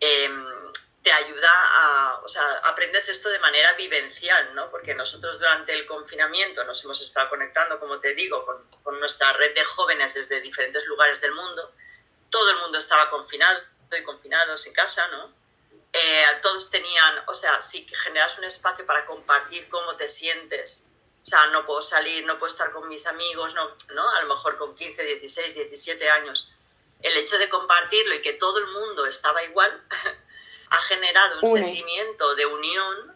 Em, 0.00 0.72
te 1.02 1.12
ayuda 1.12 1.48
a, 1.50 2.20
o 2.22 2.28
sea, 2.28 2.58
aprendes 2.64 3.08
esto 3.08 3.28
de 3.30 3.38
manera 3.38 3.72
vivencial, 3.74 4.54
¿no? 4.54 4.70
Porque 4.70 4.94
nosotros 4.94 5.38
durante 5.38 5.72
el 5.72 5.86
confinamiento 5.86 6.64
nos 6.64 6.84
hemos 6.84 7.00
estado 7.00 7.30
conectando, 7.30 7.78
como 7.78 7.98
te 8.00 8.14
digo, 8.14 8.44
con, 8.44 8.68
con 8.82 8.98
nuestra 9.00 9.32
red 9.32 9.54
de 9.54 9.64
jóvenes 9.64 10.14
desde 10.14 10.40
diferentes 10.40 10.86
lugares 10.86 11.20
del 11.20 11.32
mundo. 11.32 11.72
Todo 12.30 12.50
el 12.50 12.58
mundo 12.58 12.78
estaba 12.78 13.10
confinado 13.10 13.62
y 13.98 14.02
confinados 14.02 14.66
en 14.66 14.72
casa, 14.72 15.06
¿no? 15.08 15.32
Eh, 15.92 16.24
todos 16.42 16.70
tenían, 16.70 17.22
o 17.26 17.34
sea, 17.34 17.62
si 17.62 17.86
generas 17.88 18.36
un 18.38 18.44
espacio 18.44 18.84
para 18.84 19.06
compartir 19.06 19.68
cómo 19.68 19.96
te 19.96 20.06
sientes, 20.06 20.87
o 21.28 21.30
sea, 21.30 21.46
no 21.48 21.66
puedo 21.66 21.82
salir, 21.82 22.24
no 22.24 22.38
puedo 22.38 22.50
estar 22.50 22.72
con 22.72 22.88
mis 22.88 23.06
amigos, 23.06 23.54
no, 23.54 23.76
¿no? 23.92 24.08
A 24.08 24.22
lo 24.22 24.28
mejor 24.34 24.56
con 24.56 24.74
15, 24.74 25.04
16, 25.04 25.56
17 25.56 26.08
años, 26.08 26.50
el 27.02 27.14
hecho 27.18 27.36
de 27.36 27.50
compartirlo 27.50 28.14
y 28.14 28.22
que 28.22 28.32
todo 28.32 28.56
el 28.56 28.66
mundo 28.68 29.04
estaba 29.04 29.44
igual 29.44 29.84
ha 30.70 30.78
generado 30.84 31.40
un 31.42 31.48
sentimiento 31.48 32.34
de 32.34 32.46
unión 32.46 33.14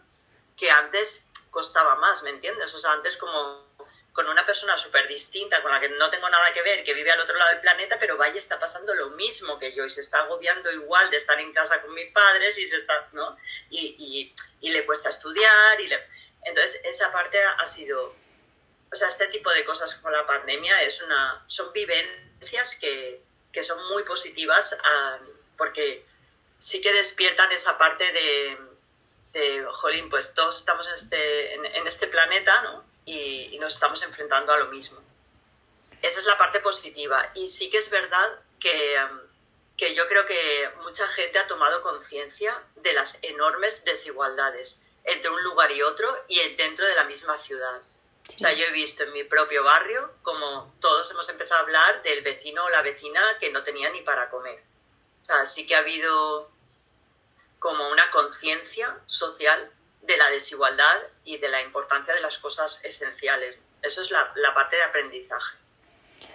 que 0.55 0.69
antes 0.69 1.25
costaba 1.49 1.95
más, 1.95 2.21
¿me 2.21 2.29
entiendes? 2.29 2.71
O 2.75 2.77
sea, 2.77 2.91
antes 2.91 3.17
como 3.17 3.65
con 4.11 4.29
una 4.29 4.45
persona 4.45 4.77
súper 4.77 5.07
distinta, 5.07 5.63
con 5.63 5.71
la 5.71 5.79
que 5.79 5.89
no 5.89 6.11
tengo 6.11 6.29
nada 6.29 6.53
que 6.53 6.61
ver, 6.61 6.83
que 6.83 6.93
vive 6.93 7.11
al 7.11 7.19
otro 7.19 7.35
lado 7.35 7.49
del 7.49 7.61
planeta, 7.61 7.97
pero 7.99 8.15
vaya, 8.15 8.37
está 8.37 8.59
pasando 8.59 8.93
lo 8.93 9.09
mismo 9.09 9.57
que 9.57 9.73
yo 9.73 9.85
y 9.85 9.89
se 9.89 10.01
está 10.01 10.19
agobiando 10.19 10.71
igual 10.71 11.09
de 11.09 11.17
estar 11.17 11.39
en 11.39 11.51
casa 11.51 11.81
con 11.81 11.95
mis 11.95 12.11
padres 12.11 12.59
y 12.59 12.69
se 12.69 12.75
está, 12.75 13.09
¿no? 13.13 13.35
Y, 13.71 14.35
y, 14.61 14.69
le 14.69 14.85
cuesta 14.85 15.09
estudiar 15.09 15.81
y 15.81 15.87
le... 15.87 16.22
Entonces, 16.45 16.81
esa 16.83 17.11
parte 17.11 17.37
ha 17.43 17.67
sido... 17.67 18.15
O 18.91 18.95
sea, 18.95 19.07
este 19.07 19.27
tipo 19.27 19.49
de 19.51 19.65
cosas 19.65 19.95
como 19.95 20.11
la 20.11 20.25
pandemia 20.25 20.81
es 20.83 21.01
una... 21.01 21.43
son 21.47 21.73
vivencias 21.73 22.75
que, 22.75 23.23
que 23.51 23.63
son 23.63 23.83
muy 23.89 24.03
positivas 24.03 24.75
ah, 24.83 25.19
porque 25.57 26.05
sí 26.59 26.81
que 26.81 26.91
despiertan 26.93 27.51
esa 27.51 27.77
parte 27.77 28.03
de, 28.11 28.57
de 29.33 29.65
jolín, 29.65 30.09
pues 30.09 30.33
todos 30.33 30.57
estamos 30.57 30.87
en 30.87 30.93
este, 30.93 31.53
en, 31.53 31.87
este 31.87 32.07
planeta 32.07 32.61
¿no? 32.61 32.83
y, 33.05 33.57
nos 33.59 33.73
estamos 33.73 34.03
enfrentando 34.03 34.51
a 34.51 34.57
lo 34.57 34.67
mismo. 34.67 34.99
Esa 36.01 36.19
es 36.19 36.25
la 36.25 36.37
parte 36.37 36.59
positiva. 36.59 37.31
Y 37.33 37.47
sí 37.47 37.69
que 37.69 37.77
es 37.77 37.89
verdad 37.89 38.39
que, 38.59 38.97
que 39.77 39.95
yo 39.95 40.05
creo 40.07 40.25
que 40.25 40.69
mucha 40.81 41.07
gente 41.09 41.39
ha 41.39 41.47
tomado 41.47 41.81
conciencia 41.81 42.61
de 42.75 42.91
las 42.93 43.19
enormes 43.21 43.85
desigualdades 43.85 44.82
entre 45.03 45.29
un 45.29 45.43
lugar 45.43 45.71
y 45.71 45.81
otro 45.81 46.07
y 46.27 46.39
dentro 46.55 46.85
de 46.85 46.95
la 46.95 47.03
misma 47.03 47.37
ciudad. 47.37 47.81
O 48.29 48.37
sea, 48.37 48.53
yo 48.53 48.65
he 48.65 48.71
visto 48.71 49.03
en 49.03 49.11
mi 49.11 49.23
propio 49.23 49.63
barrio 49.63 50.13
como 50.21 50.73
todos 50.79 51.11
hemos 51.11 51.27
empezado 51.29 51.59
a 51.59 51.63
hablar 51.63 52.03
del 52.03 52.21
vecino 52.21 52.63
o 52.63 52.69
la 52.69 52.81
vecina 52.81 53.21
que 53.39 53.51
no 53.51 53.63
tenía 53.63 53.89
ni 53.89 54.01
para 54.01 54.29
comer. 54.29 54.63
O 55.23 55.25
sea, 55.25 55.45
sí 55.45 55.65
que 55.65 55.75
ha 55.75 55.79
habido 55.79 56.49
como 57.59 57.89
una 57.89 58.09
conciencia 58.11 58.97
social 59.05 59.71
de 60.01 60.17
la 60.17 60.29
desigualdad 60.29 60.97
y 61.23 61.37
de 61.37 61.49
la 61.49 61.61
importancia 61.61 62.13
de 62.13 62.21
las 62.21 62.37
cosas 62.37 62.83
esenciales. 62.83 63.57
Eso 63.81 64.01
es 64.01 64.11
la, 64.11 64.33
parte 64.53 64.75
de 64.75 64.83
aprendizaje 64.83 65.57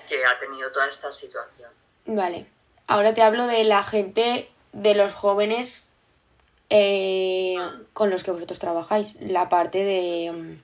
que 0.09 0.25
ha 0.25 0.39
tenido 0.39 0.71
toda 0.73 0.89
esta 0.89 1.13
situación. 1.13 1.71
Vale. 2.07 2.51
Ahora 2.87 3.13
te 3.13 3.23
hablo 3.23 3.47
de 3.47 3.65
la 3.65 3.85
gente, 3.85 4.51
de 4.73 4.95
los 4.95 5.13
jóvenes 5.13 5.88
eh, 6.71 7.57
con 7.93 8.11
los 8.11 8.23
que 8.23 8.31
vosotros 8.31 8.59
trabajáis. 8.59 9.15
La 9.21 9.49
parte 9.49 9.85
de 9.85 10.31
mm, 10.33 10.63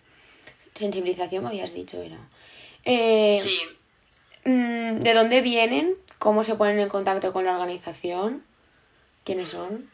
sensibilización 0.74 1.44
me 1.44 1.50
habías 1.50 1.72
dicho, 1.72 2.00
era. 2.00 2.18
Eh, 2.84 3.32
sí. 3.32 3.60
Mm, 4.44 5.00
¿De 5.00 5.14
dónde 5.14 5.40
vienen? 5.40 5.96
¿Cómo 6.18 6.44
se 6.44 6.54
ponen 6.56 6.78
en 6.78 6.88
contacto 6.88 7.32
con 7.32 7.44
la 7.44 7.52
organización? 7.52 8.44
¿Quiénes 9.24 9.50
son? 9.50 9.90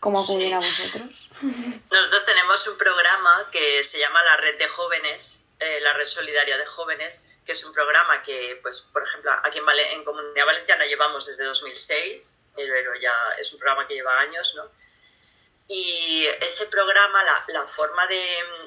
¿Cómo 0.00 0.20
acuden 0.20 0.52
a 0.52 0.58
vosotros? 0.58 1.30
Nosotros 1.90 2.26
tenemos 2.26 2.66
un 2.66 2.76
programa 2.76 3.48
que 3.50 3.82
se 3.82 3.98
llama 3.98 4.22
la 4.22 4.36
Red 4.36 4.58
de 4.58 4.68
Jóvenes, 4.68 5.44
eh, 5.58 5.80
la 5.80 5.94
Red 5.94 6.04
Solidaria 6.04 6.58
de 6.58 6.66
Jóvenes, 6.66 7.26
que 7.46 7.52
es 7.52 7.64
un 7.64 7.72
programa 7.72 8.22
que, 8.22 8.58
pues, 8.62 8.82
por 8.82 9.02
ejemplo, 9.02 9.30
aquí 9.42 9.58
en, 9.58 9.64
en 9.98 10.04
Comunidad 10.04 10.44
Valenciana 10.44 10.84
llevamos 10.84 11.26
desde 11.26 11.44
2006, 11.44 12.40
pero 12.54 12.94
ya 13.00 13.12
es 13.40 13.50
un 13.54 13.58
programa 13.58 13.88
que 13.88 13.94
lleva 13.94 14.20
años, 14.20 14.52
¿no? 14.56 14.64
Y 15.66 16.26
ese 16.42 16.66
programa, 16.66 17.24
la, 17.24 17.44
la, 17.48 17.66
forma, 17.66 18.06
de, 18.06 18.22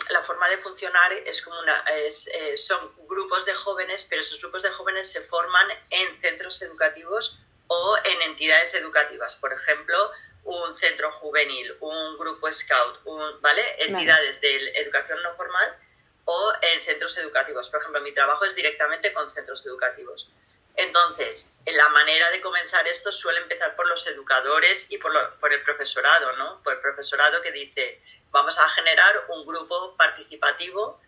la 0.10 0.24
forma 0.24 0.50
de 0.50 0.58
funcionar 0.58 1.14
es 1.14 1.44
como 1.44 1.60
una, 1.60 1.80
es, 2.06 2.28
eh, 2.28 2.58
son 2.58 2.92
grupos 3.08 3.46
de 3.46 3.54
jóvenes, 3.54 4.04
pero 4.10 4.22
esos 4.22 4.42
grupos 4.42 4.64
de 4.64 4.72
jóvenes 4.72 5.12
se 5.12 5.22
forman 5.22 5.68
en 5.92 6.20
centros 6.20 6.60
educativos 6.64 7.40
o 7.68 7.98
en 8.04 8.22
entidades 8.24 8.74
educativas. 8.74 9.36
Por 9.36 9.54
ejemplo, 9.54 10.12
un 10.44 10.74
centro 10.74 11.12
juvenil, 11.12 11.78
un 11.82 12.18
grupo 12.18 12.52
scout, 12.52 13.02
un, 13.06 13.42
¿vale? 13.42 13.62
Entidades 13.80 14.42
de 14.42 14.72
educación 14.78 15.22
no 15.22 15.34
formal 15.36 15.78
o 16.26 16.54
en 16.74 16.82
centros 16.82 17.18
educativos. 17.18 17.70
Por 17.70 17.80
ejemplo, 17.80 18.02
mi 18.02 18.14
trabajo 18.14 18.44
es 18.46 18.56
directamente 18.56 19.14
con 19.14 19.30
centros 19.30 19.66
educativos. 19.66 20.32
Entonces, 20.78 21.56
la 21.66 21.90
manera 21.90 22.30
de 22.30 22.40
comenzar 22.40 22.88
esto 22.88 23.12
suele 23.12 23.40
empezar 23.40 23.76
por 23.76 23.88
los 23.88 24.06
educadores 24.06 24.92
y 24.92 25.00
por, 25.00 25.12
el 25.52 25.64
profesorado, 25.64 26.34
¿no? 26.34 26.62
Por 26.62 26.74
el 26.74 26.80
profesorado 26.80 27.42
que 27.42 27.52
dice, 27.52 28.00
vamos 28.30 28.60
a 28.60 28.70
generar 28.70 29.26
un 29.30 29.44
grupo 29.44 29.98
participativo 29.98 31.02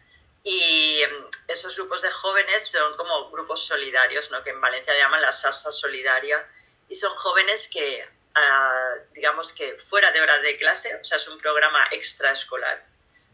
y 0.43 1.01
em, 1.03 1.29
esos 1.47 1.75
grupos 1.75 2.01
de 2.01 2.09
jóvenes 2.09 2.71
son 2.71 2.97
como 2.97 3.29
grupos 3.29 3.67
solidarios, 3.67 4.31
¿no? 4.31 4.43
Que 4.43 4.49
en 4.49 4.59
Valencia 4.59 4.97
llaman 4.97 5.21
la 5.21 5.31
salsa 5.31 5.69
solidaria 5.69 6.49
y 6.87 6.95
son 6.95 7.13
jóvenes 7.15 7.69
que, 7.71 8.03
ah, 8.33 8.95
digamos 9.13 9.53
que 9.53 9.77
fuera 9.77 10.11
de 10.11 10.21
horas 10.21 10.41
de 10.41 10.57
clase, 10.57 10.95
o 10.95 11.03
sea, 11.03 11.17
es 11.17 11.27
un 11.27 11.37
programa 11.37 11.89
extraescolar, 11.91 12.87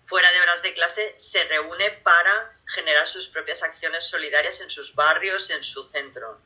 fuera 0.04 0.30
de 0.34 0.42
horas 0.42 0.62
de 0.64 0.74
clase 0.74 1.16
se 1.18 1.46
reúne 1.46 1.92
para 1.92 2.55
generar 2.76 3.08
sus 3.08 3.30
propias 3.30 3.64
acciones 3.64 4.08
solidarias 4.08 4.62
en 4.62 4.70
sus 4.70 4.94
barrios, 4.94 5.50
en 5.50 5.64
su 5.64 5.88
centro. 5.88 6.38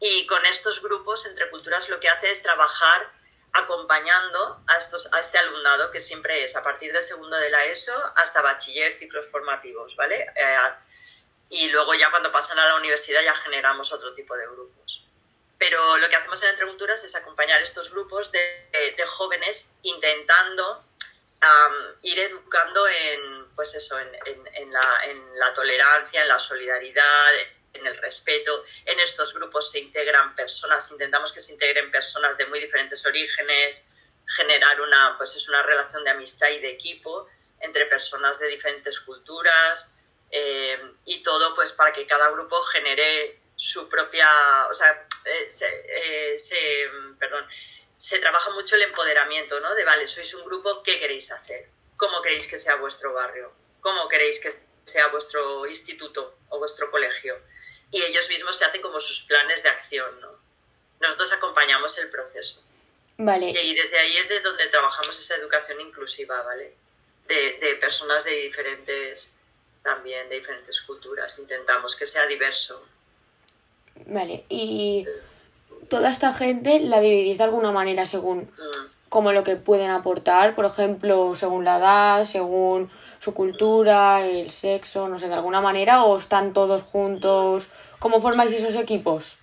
Y 0.00 0.26
con 0.26 0.44
estos 0.46 0.82
grupos, 0.82 1.26
Entre 1.26 1.48
Culturas 1.50 1.88
lo 1.88 2.00
que 2.00 2.08
hace 2.08 2.30
es 2.30 2.42
trabajar 2.42 3.12
acompañando 3.52 4.64
a, 4.66 4.78
estos, 4.78 5.12
a 5.12 5.20
este 5.20 5.38
alumnado 5.38 5.90
que 5.90 6.00
siempre 6.00 6.42
es 6.42 6.56
a 6.56 6.62
partir 6.62 6.92
de 6.92 7.02
segundo 7.02 7.36
de 7.36 7.50
la 7.50 7.64
ESO 7.66 7.94
hasta 8.16 8.40
bachiller, 8.40 8.98
ciclos 8.98 9.28
formativos, 9.28 9.94
¿vale? 9.94 10.26
Eh, 10.34 10.56
y 11.50 11.68
luego 11.68 11.94
ya 11.94 12.10
cuando 12.10 12.32
pasan 12.32 12.58
a 12.58 12.66
la 12.66 12.76
universidad 12.76 13.22
ya 13.22 13.34
generamos 13.36 13.92
otro 13.92 14.14
tipo 14.14 14.34
de 14.34 14.46
grupos. 14.46 15.04
Pero 15.58 15.98
lo 15.98 16.08
que 16.08 16.16
hacemos 16.16 16.42
en 16.42 16.48
Entre 16.48 16.66
Culturas 16.66 17.04
es 17.04 17.14
acompañar 17.14 17.60
estos 17.62 17.90
grupos 17.90 18.32
de, 18.32 18.40
de 18.96 19.06
jóvenes 19.06 19.76
intentando 19.82 20.82
ir 22.02 22.18
educando 22.18 22.86
en, 22.88 23.31
pues 23.54 23.74
eso, 23.74 23.98
en, 23.98 24.08
en, 24.54 24.72
la, 24.72 25.00
en, 25.04 25.38
la, 25.38 25.54
tolerancia, 25.54 26.22
en 26.22 26.28
la 26.28 26.38
solidaridad, 26.38 27.34
en 27.72 27.86
el 27.86 27.96
respeto. 27.98 28.64
En 28.84 28.98
estos 29.00 29.34
grupos 29.34 29.70
se 29.70 29.78
integran 29.78 30.34
personas, 30.34 30.90
intentamos 30.90 31.32
que 31.32 31.40
se 31.40 31.52
integren 31.52 31.90
personas 31.90 32.36
de 32.36 32.46
muy 32.46 32.60
diferentes 32.60 33.04
orígenes, 33.06 33.90
generar 34.36 34.80
una, 34.80 35.16
pues 35.16 35.36
es 35.36 35.48
una 35.48 35.62
relación 35.62 36.04
de 36.04 36.10
amistad 36.10 36.48
y 36.48 36.60
de 36.60 36.70
equipo 36.70 37.28
entre 37.60 37.86
personas 37.86 38.38
de 38.38 38.48
diferentes 38.48 39.00
culturas 39.00 39.96
eh, 40.30 40.78
y 41.04 41.22
todo 41.22 41.54
pues 41.54 41.72
para 41.72 41.92
que 41.92 42.06
cada 42.06 42.30
grupo 42.30 42.60
genere 42.62 43.40
su 43.54 43.88
propia, 43.88 44.28
o 44.68 44.74
sea, 44.74 45.06
eh, 45.24 45.50
se, 45.50 45.66
eh, 45.66 46.38
se, 46.38 46.56
perdón, 47.18 47.46
se 47.94 48.18
trabaja 48.18 48.50
mucho 48.50 48.74
el 48.74 48.82
empoderamiento, 48.82 49.60
¿no? 49.60 49.74
De, 49.74 49.84
vale, 49.84 50.08
sois 50.08 50.34
un 50.34 50.44
grupo, 50.44 50.82
¿qué 50.82 50.98
queréis 50.98 51.30
hacer? 51.30 51.68
¿Cómo 52.02 52.20
queréis 52.20 52.48
que 52.48 52.58
sea 52.58 52.74
vuestro 52.74 53.12
barrio? 53.12 53.52
¿Cómo 53.80 54.08
queréis 54.08 54.40
que 54.40 54.50
sea 54.82 55.06
vuestro 55.12 55.68
instituto 55.68 56.36
o 56.48 56.58
vuestro 56.58 56.90
colegio? 56.90 57.38
Y 57.92 58.02
ellos 58.02 58.28
mismos 58.28 58.58
se 58.58 58.64
hacen 58.64 58.82
como 58.82 58.98
sus 58.98 59.22
planes 59.22 59.62
de 59.62 59.68
acción, 59.68 60.20
¿no? 60.20 60.36
Nosotros 61.00 61.32
acompañamos 61.32 61.96
el 61.98 62.10
proceso. 62.10 62.60
Vale. 63.18 63.50
Y 63.50 63.74
desde 63.76 64.00
ahí 64.00 64.16
es 64.16 64.28
de 64.28 64.40
donde 64.40 64.66
trabajamos 64.66 65.16
esa 65.16 65.36
educación 65.36 65.80
inclusiva, 65.80 66.42
¿vale? 66.42 66.74
De, 67.28 67.58
de 67.60 67.76
personas 67.76 68.24
de 68.24 68.32
diferentes, 68.32 69.36
también 69.84 70.28
de 70.28 70.40
diferentes 70.40 70.80
culturas. 70.80 71.38
Intentamos 71.38 71.94
que 71.94 72.06
sea 72.06 72.26
diverso. 72.26 72.84
Vale, 74.06 74.44
y 74.48 75.06
toda 75.88 76.10
esta 76.10 76.32
gente 76.34 76.80
la 76.80 76.98
dividís 76.98 77.38
de 77.38 77.44
alguna 77.44 77.70
manera 77.70 78.06
según 78.06 78.50
Mm. 78.58 78.91
Como 79.12 79.30
lo 79.32 79.44
que 79.44 79.56
pueden 79.56 79.90
aportar, 79.90 80.54
por 80.54 80.64
ejemplo, 80.64 81.34
según 81.36 81.66
la 81.66 81.76
edad, 81.76 82.24
según 82.24 82.90
su 83.20 83.34
cultura, 83.34 84.26
el 84.26 84.50
sexo, 84.50 85.06
no 85.06 85.18
sé, 85.18 85.28
de 85.28 85.34
alguna 85.34 85.60
manera, 85.60 86.04
o 86.04 86.16
están 86.16 86.54
todos 86.54 86.82
juntos. 86.82 87.68
¿Cómo 87.98 88.22
formáis 88.22 88.54
esos 88.54 88.74
equipos? 88.74 89.36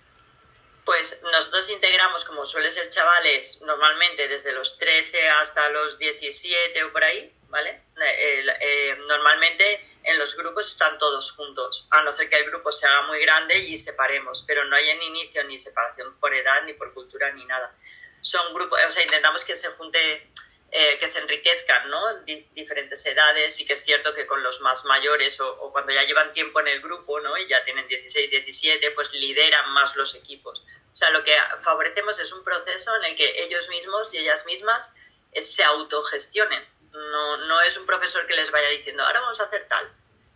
Pues 0.84 1.22
nosotros 1.22 1.70
integramos, 1.70 2.24
como 2.24 2.46
suele 2.46 2.68
ser 2.72 2.90
chavales, 2.90 3.62
normalmente 3.62 4.26
desde 4.26 4.50
los 4.50 4.76
13 4.76 5.28
hasta 5.40 5.68
los 5.68 6.00
17 6.00 6.82
o 6.82 6.92
por 6.92 7.04
ahí, 7.04 7.32
¿vale? 7.48 7.80
Eh, 7.96 8.98
normalmente 9.06 9.86
en 10.02 10.18
los 10.18 10.36
grupos 10.36 10.66
están 10.66 10.98
todos 10.98 11.30
juntos, 11.30 11.86
a 11.92 12.02
no 12.02 12.12
ser 12.12 12.28
que 12.28 12.38
el 12.38 12.50
grupo 12.50 12.72
se 12.72 12.88
haga 12.88 13.02
muy 13.02 13.20
grande 13.20 13.56
y 13.56 13.76
separemos, 13.76 14.42
pero 14.48 14.64
no 14.64 14.74
hay 14.74 14.88
en 14.88 15.02
inicio 15.04 15.44
ni 15.44 15.60
separación 15.60 16.16
por 16.18 16.34
edad, 16.34 16.64
ni 16.64 16.72
por 16.72 16.92
cultura, 16.92 17.30
ni 17.34 17.44
nada. 17.44 17.72
Son 18.20 18.52
grupos, 18.54 18.78
o 18.86 18.90
sea, 18.90 19.02
intentamos 19.02 19.44
que 19.44 19.56
se 19.56 19.68
junte, 19.68 20.30
eh, 20.72 20.98
que 20.98 21.06
se 21.06 21.18
enriquezcan, 21.20 21.88
¿no? 21.90 22.18
Di- 22.24 22.46
diferentes 22.52 23.04
edades, 23.06 23.58
y 23.60 23.66
que 23.66 23.72
es 23.72 23.82
cierto 23.84 24.12
que 24.14 24.26
con 24.26 24.42
los 24.42 24.60
más 24.60 24.84
mayores 24.84 25.40
o, 25.40 25.48
o 25.60 25.72
cuando 25.72 25.92
ya 25.92 26.02
llevan 26.04 26.32
tiempo 26.32 26.60
en 26.60 26.68
el 26.68 26.80
grupo, 26.82 27.20
¿no? 27.20 27.36
Y 27.38 27.48
ya 27.48 27.64
tienen 27.64 27.88
16, 27.88 28.30
17, 28.30 28.90
pues 28.92 29.12
lideran 29.12 29.70
más 29.72 29.96
los 29.96 30.14
equipos. 30.14 30.62
O 30.92 30.96
sea, 30.96 31.10
lo 31.10 31.22
que 31.24 31.36
favorecemos 31.60 32.18
es 32.20 32.32
un 32.32 32.44
proceso 32.44 32.94
en 32.96 33.04
el 33.04 33.16
que 33.16 33.42
ellos 33.44 33.68
mismos 33.68 34.12
y 34.14 34.18
ellas 34.18 34.44
mismas 34.46 34.92
eh, 35.32 35.40
se 35.42 35.64
autogestionen. 35.64 36.68
No, 36.92 37.36
no 37.38 37.60
es 37.62 37.76
un 37.76 37.86
profesor 37.86 38.26
que 38.26 38.34
les 38.34 38.50
vaya 38.50 38.68
diciendo, 38.70 39.04
ahora 39.04 39.20
vamos 39.20 39.40
a 39.40 39.44
hacer 39.44 39.66
tal, 39.68 39.88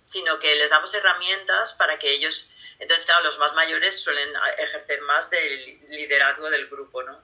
sino 0.02 0.38
que 0.38 0.54
les 0.54 0.70
damos 0.70 0.94
herramientas 0.94 1.74
para 1.74 1.98
que 1.98 2.10
ellos... 2.10 2.48
Entonces, 2.78 3.04
claro, 3.06 3.24
los 3.24 3.38
más 3.38 3.52
mayores 3.54 4.02
suelen 4.02 4.32
ejercer 4.58 5.00
más 5.02 5.30
del 5.30 5.80
liderazgo 5.90 6.50
del 6.50 6.68
grupo, 6.68 7.02
¿no? 7.02 7.22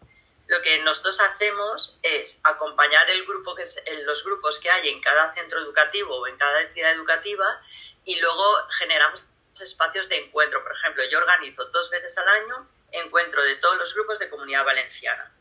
Lo 0.51 0.61
que 0.63 0.81
nosotros 0.81 1.21
hacemos 1.21 1.97
es 2.03 2.41
acompañar 2.43 3.09
el 3.09 3.25
grupo 3.25 3.55
que 3.55 3.63
es, 3.63 3.81
los 4.03 4.25
grupos 4.25 4.59
que 4.59 4.69
hay 4.69 4.89
en 4.89 5.01
cada 5.01 5.33
centro 5.33 5.61
educativo 5.61 6.17
o 6.17 6.27
en 6.27 6.37
cada 6.39 6.63
entidad 6.63 6.91
educativa 6.91 7.63
y 8.05 8.19
luego 8.19 8.67
generamos 8.77 9.23
espacios 9.61 10.09
de 10.09 10.17
encuentro. 10.17 10.61
Por 10.65 10.73
ejemplo, 10.73 11.05
yo 11.05 11.19
organizo 11.19 11.67
dos 11.67 11.89
veces 11.91 12.19
al 12.19 12.29
año 12.29 12.69
encuentro 12.91 13.41
de 13.45 13.55
todos 13.57 13.79
los 13.79 13.95
grupos 13.95 14.19
de 14.19 14.29
comunidad 14.29 14.65
valenciana. 14.65 15.33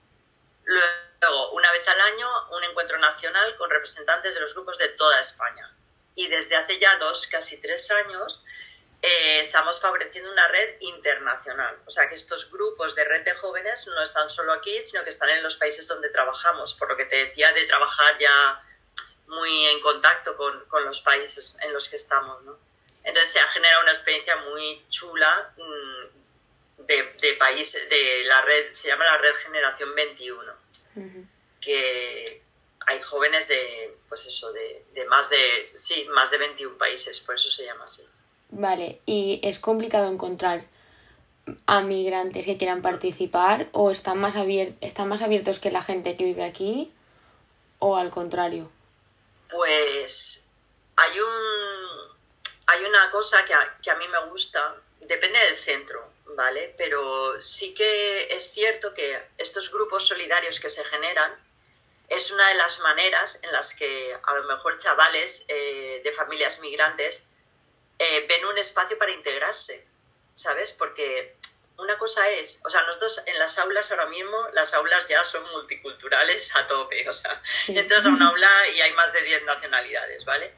Luego, 0.64 1.54
una 1.54 1.72
vez 1.72 1.88
al 1.88 2.02
año, 2.02 2.30
un 2.52 2.64
encuentro 2.66 3.00
nacional 3.00 3.58
con 3.58 3.72
representantes 3.72 4.36
de 4.36 4.42
los 4.42 4.54
grupos 4.54 4.78
de 4.78 4.90
toda 4.90 5.20
España. 5.20 5.76
Y 6.14 6.28
desde 6.28 6.56
hace 6.56 6.78
ya 6.78 6.96
dos, 6.98 7.26
casi 7.26 7.60
tres 7.60 7.90
años, 7.90 8.44
eh, 9.02 9.40
estamos 9.40 9.80
favoreciendo 9.80 10.32
una 10.32 10.48
red 10.50 10.76
internacional. 10.82 11.80
O 11.86 11.92
sea 11.92 12.10
que 12.10 12.16
estos 12.16 12.52
grupos 12.52 12.96
de 12.96 13.06
red 13.06 13.24
de 13.24 13.34
jóvenes 13.36 13.88
no 13.88 14.04
están 14.04 14.30
solo 14.30 14.54
aquí, 14.54 14.82
sino 14.82 15.04
que 15.04 15.10
están 15.10 15.30
en 15.30 15.44
los 15.44 15.56
países 15.56 15.88
donde 15.88 16.10
trabajamos. 16.10 16.74
Por 16.74 16.90
lo 16.90 16.98
que 16.98 17.06
te 17.06 17.26
decía 17.26 17.52
de 17.54 17.66
trabajar 17.66 18.18
ya 18.20 18.64
muy 19.28 19.68
en 19.68 19.80
contacto 19.80 20.36
con, 20.36 20.66
con 20.66 20.84
los 20.84 21.02
países 21.02 21.56
en 21.62 21.72
los 21.72 21.88
que 21.88 21.96
estamos. 21.96 22.42
¿no? 22.44 22.58
Entonces 23.04 23.32
se 23.32 23.40
ha 23.40 23.48
generado 23.48 23.84
una 23.84 23.92
experiencia 23.92 24.36
muy 24.38 24.86
chula 24.90 25.54
mmm, 25.56 26.86
de, 26.86 27.14
de 27.22 27.34
países, 27.36 27.88
de 27.90 28.24
la 28.26 28.42
red, 28.42 28.74
se 28.74 28.88
llama 28.88 29.06
la 29.06 29.18
red 29.18 29.36
Generación 29.36 29.94
21, 29.94 30.54
Ujú. 30.96 31.28
que 31.62 32.44
hay 32.88 33.02
jóvenes 33.04 33.48
de, 33.48 33.96
pues 34.10 34.26
eso, 34.26 34.52
de, 34.52 34.86
de 34.94 35.06
más 35.06 35.30
de, 35.30 35.68
sí, 35.68 36.06
más 36.10 36.32
de 36.32 36.40
21 36.40 36.78
países, 36.78 37.20
por 37.20 37.36
eso 37.36 37.52
se 37.52 37.66
llama 37.66 37.84
así. 37.84 38.09
Vale, 38.50 39.00
¿y 39.06 39.40
es 39.44 39.60
complicado 39.60 40.12
encontrar 40.12 40.66
a 41.66 41.82
migrantes 41.82 42.46
que 42.46 42.58
quieran 42.58 42.82
participar 42.82 43.70
o 43.72 43.92
están 43.92 44.20
más, 44.20 44.36
están 44.82 45.08
más 45.08 45.22
abiertos 45.22 45.60
que 45.60 45.72
la 45.72 45.84
gente 45.84 46.18
que 46.18 46.26
vive 46.26 46.44
aquí 46.44 46.92
o 47.80 47.96
al 47.96 48.10
contrario? 48.10 48.72
Pues 49.50 50.48
hay 50.96 51.20
un 51.20 52.20
hay 52.68 52.84
una 52.84 53.10
cosa 53.10 53.44
que 53.46 53.54
a, 53.54 53.78
que 53.82 53.90
a 53.90 53.96
mí 53.96 54.08
me 54.08 54.30
gusta, 54.30 54.76
depende 55.02 55.40
del 55.40 55.56
centro, 55.56 56.08
¿vale? 56.36 56.76
Pero 56.78 57.42
sí 57.42 57.74
que 57.74 58.32
es 58.32 58.52
cierto 58.52 58.94
que 58.94 59.20
estos 59.38 59.72
grupos 59.72 60.08
solidarios 60.08 60.60
que 60.60 60.70
se 60.70 60.84
generan 60.84 61.32
es 62.10 62.32
una 62.32 62.48
de 62.50 62.56
las 62.56 62.80
maneras 62.82 63.40
en 63.44 63.52
las 63.52 63.76
que 63.76 64.16
a 64.22 64.36
lo 64.36 64.44
mejor 64.44 64.78
chavales 64.78 65.46
eh, 65.48 66.02
de 66.04 66.12
familias 66.14 66.60
migrantes 66.60 67.32
eh, 68.00 68.26
ven 68.28 68.46
un 68.46 68.58
espacio 68.58 68.98
para 68.98 69.12
integrarse, 69.12 69.88
¿sabes? 70.34 70.72
Porque 70.74 71.36
una 71.78 71.98
cosa 71.98 72.28
es, 72.30 72.62
o 72.66 72.70
sea, 72.70 72.82
nosotros 72.84 73.22
en 73.26 73.38
las 73.40 73.58
aulas 73.58 73.92
ahora 73.92 74.08
mismo, 74.08 74.48
las 74.54 74.74
aulas 74.74 75.08
ya 75.08 75.24
son 75.24 75.44
multiculturales 75.52 76.56
a 76.56 76.68
tope, 76.68 77.08
o 77.08 77.14
sea, 77.14 77.42
Sí. 77.66 77.78
entras 77.78 78.06
a 78.06 78.10
un 78.10 78.22
aula 78.22 78.68
y 78.76 78.82
hay 78.82 78.92
más 78.94 79.14
de 79.14 79.22
10 79.22 79.44
nacionalidades, 79.44 80.26
¿vale? 80.26 80.54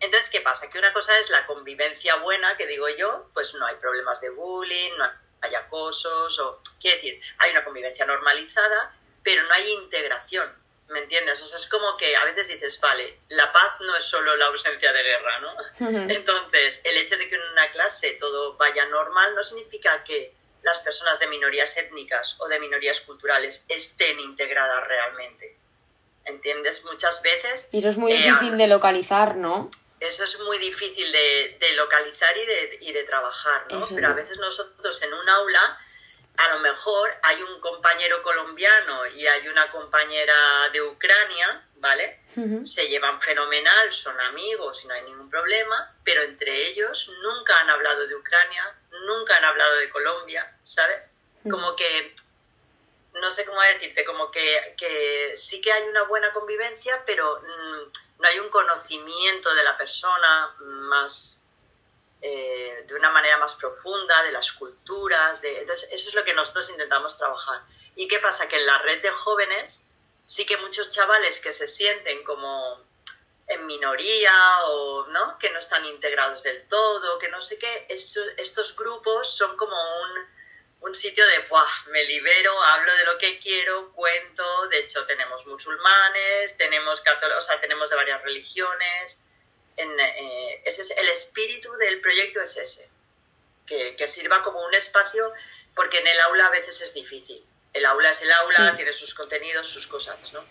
Entonces, 0.00 0.28
¿qué 0.30 0.40
pasa? 0.40 0.68
Que 0.70 0.78
una 0.78 0.92
cosa 0.92 1.18
es 1.18 1.30
la 1.30 1.46
convivencia 1.46 2.16
buena, 2.16 2.56
que 2.56 2.66
digo 2.66 2.88
yo, 2.90 3.30
pues 3.34 3.54
no 3.54 3.66
hay 3.66 3.76
problemas 3.76 4.20
de 4.20 4.30
bullying, 4.30 4.90
no 4.98 5.10
hay 5.40 5.54
acosos, 5.54 6.38
o 6.40 6.60
quiere 6.80 6.96
decir, 6.96 7.20
hay 7.38 7.50
una 7.50 7.64
convivencia 7.64 8.04
normalizada, 8.06 8.94
pero 9.22 9.42
no 9.44 9.54
hay 9.54 9.70
integración, 9.72 10.54
¿me 10.94 11.00
entiendes? 11.00 11.42
O 11.42 11.44
sea, 11.44 11.58
es 11.58 11.66
como 11.66 11.96
que 11.96 12.14
a 12.14 12.24
veces 12.24 12.46
dices, 12.46 12.80
vale, 12.80 13.18
la 13.28 13.52
paz 13.52 13.80
no 13.80 13.96
es 13.96 14.04
solo 14.04 14.36
la 14.36 14.46
ausencia 14.46 14.92
de 14.92 15.02
guerra, 15.02 15.40
¿no? 15.40 16.08
Entonces, 16.08 16.80
el 16.84 16.96
hecho 16.98 17.16
de 17.16 17.28
que 17.28 17.34
en 17.34 17.42
una 17.52 17.68
clase 17.72 18.12
todo 18.12 18.56
vaya 18.56 18.86
normal 18.86 19.34
no 19.34 19.42
significa 19.42 20.04
que 20.04 20.32
las 20.62 20.80
personas 20.80 21.18
de 21.18 21.26
minorías 21.26 21.76
étnicas 21.76 22.36
o 22.38 22.46
de 22.46 22.60
minorías 22.60 23.00
culturales 23.00 23.66
estén 23.68 24.20
integradas 24.20 24.86
realmente. 24.86 25.58
¿Entiendes? 26.24 26.84
Muchas 26.84 27.20
veces... 27.22 27.68
Y 27.72 27.80
eso 27.80 27.88
es 27.88 27.96
muy 27.98 28.12
eh, 28.12 28.22
difícil 28.22 28.56
de 28.56 28.68
localizar, 28.68 29.34
¿no? 29.34 29.68
eso 29.98 30.22
es 30.22 30.38
muy 30.40 30.58
difícil 30.58 31.10
de, 31.10 31.56
de 31.58 31.72
localizar 31.74 32.36
y 32.36 32.46
de, 32.46 32.78
y 32.82 32.92
de 32.92 33.04
trabajar, 33.04 33.66
¿no? 33.70 33.80
Eso 33.82 33.94
Pero 33.94 34.08
a 34.08 34.12
veces 34.12 34.38
nosotros 34.38 35.02
en 35.02 35.14
un 35.14 35.28
aula, 35.28 35.78
a 36.36 36.48
lo 36.48 36.58
mejor 36.60 37.10
hay 37.22 37.42
un 37.42 37.60
compañero 37.60 38.22
colombiano 38.22 39.06
y 39.06 39.26
hay 39.26 39.46
una 39.48 39.70
compañera 39.70 40.68
de 40.72 40.82
Ucrania, 40.82 41.66
¿vale? 41.76 42.20
Se 42.62 42.88
llevan 42.88 43.20
fenomenal, 43.20 43.92
son 43.92 44.20
amigos 44.20 44.82
y 44.82 44.88
no 44.88 44.94
hay 44.94 45.02
ningún 45.02 45.30
problema, 45.30 45.94
pero 46.02 46.22
entre 46.22 46.68
ellos 46.68 47.12
nunca 47.22 47.60
han 47.60 47.70
hablado 47.70 48.06
de 48.08 48.16
Ucrania, 48.16 48.74
nunca 49.06 49.36
han 49.36 49.44
hablado 49.44 49.76
de 49.76 49.88
Colombia, 49.88 50.58
¿sabes? 50.62 51.12
Como 51.48 51.76
que 51.76 52.14
no 53.14 53.30
sé 53.30 53.44
cómo 53.44 53.60
decirte, 53.60 54.04
como 54.04 54.30
que, 54.30 54.74
que 54.76 55.32
sí 55.36 55.60
que 55.60 55.72
hay 55.72 55.84
una 55.84 56.02
buena 56.02 56.32
convivencia, 56.32 57.04
pero 57.06 57.40
mm, 57.40 58.20
no 58.20 58.28
hay 58.28 58.40
un 58.40 58.48
conocimiento 58.48 59.54
de 59.54 59.62
la 59.62 59.76
persona 59.76 60.56
más 60.58 61.43
eh, 62.26 62.84
de 62.88 62.94
una 62.94 63.10
manera 63.10 63.36
más 63.36 63.54
profunda, 63.54 64.22
de 64.22 64.32
las 64.32 64.52
culturas, 64.52 65.42
de... 65.42 65.58
entonces 65.60 65.90
eso 65.92 66.08
es 66.08 66.14
lo 66.14 66.24
que 66.24 66.32
nosotros 66.32 66.70
intentamos 66.70 67.18
trabajar. 67.18 67.60
¿Y 67.96 68.08
qué 68.08 68.18
pasa? 68.18 68.48
Que 68.48 68.56
en 68.56 68.64
la 68.66 68.78
red 68.78 69.02
de 69.02 69.10
jóvenes 69.10 69.86
sí 70.26 70.46
que 70.46 70.56
muchos 70.56 70.88
chavales 70.88 71.38
que 71.40 71.52
se 71.52 71.66
sienten 71.66 72.24
como 72.24 72.82
en 73.46 73.66
minoría 73.66 74.32
o 74.68 75.06
no 75.08 75.38
que 75.38 75.50
no 75.50 75.58
están 75.58 75.84
integrados 75.84 76.42
del 76.44 76.66
todo, 76.66 77.18
que 77.18 77.28
no 77.28 77.42
sé 77.42 77.58
qué, 77.58 77.86
eso- 77.90 78.24
estos 78.38 78.74
grupos 78.74 79.36
son 79.36 79.54
como 79.58 79.76
un, 79.76 80.10
un 80.80 80.94
sitio 80.94 81.26
de, 81.26 81.40
Buah, 81.50 81.72
me 81.88 82.04
libero, 82.04 82.52
hablo 82.72 82.94
de 82.96 83.04
lo 83.04 83.18
que 83.18 83.38
quiero, 83.38 83.92
cuento, 83.92 84.68
de 84.68 84.78
hecho 84.78 85.04
tenemos 85.04 85.44
musulmanes, 85.44 86.56
tenemos 86.56 87.02
católicos, 87.02 87.44
o 87.44 87.46
sea, 87.46 87.60
tenemos 87.60 87.90
de 87.90 87.96
varias 87.96 88.22
religiones, 88.22 89.20
en, 89.76 90.00
eh, 90.00 90.62
ese 90.64 90.82
es, 90.82 90.90
el 90.92 91.08
espíritu 91.08 91.72
del 91.76 92.00
proyecto 92.00 92.40
es 92.40 92.56
ese, 92.56 92.88
que, 93.66 93.96
que 93.96 94.06
sirva 94.06 94.42
como 94.42 94.60
un 94.64 94.74
espacio, 94.74 95.32
porque 95.74 95.98
en 95.98 96.06
el 96.06 96.20
aula 96.20 96.46
a 96.46 96.50
veces 96.50 96.80
es 96.80 96.94
difícil. 96.94 97.44
El 97.72 97.84
aula 97.86 98.10
es 98.10 98.22
el 98.22 98.30
aula, 98.32 98.70
Sí. 98.70 98.76
tiene 98.76 98.92
sus 98.92 99.14
contenidos, 99.14 99.66
sus 99.66 99.86
cosas, 99.88 100.32
¿no? 100.32 100.44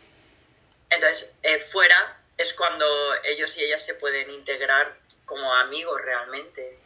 Entonces, 0.89 1.33
eh, 1.43 1.59
fuera 1.59 2.19
es 2.37 2.53
cuando 2.53 2.85
ellos 3.23 3.55
y 3.57 3.63
ellas 3.63 3.83
se 3.85 3.95
pueden 3.95 4.29
integrar 4.31 4.97
como 5.25 5.53
amigos 5.55 6.01
realmente. 6.01 6.77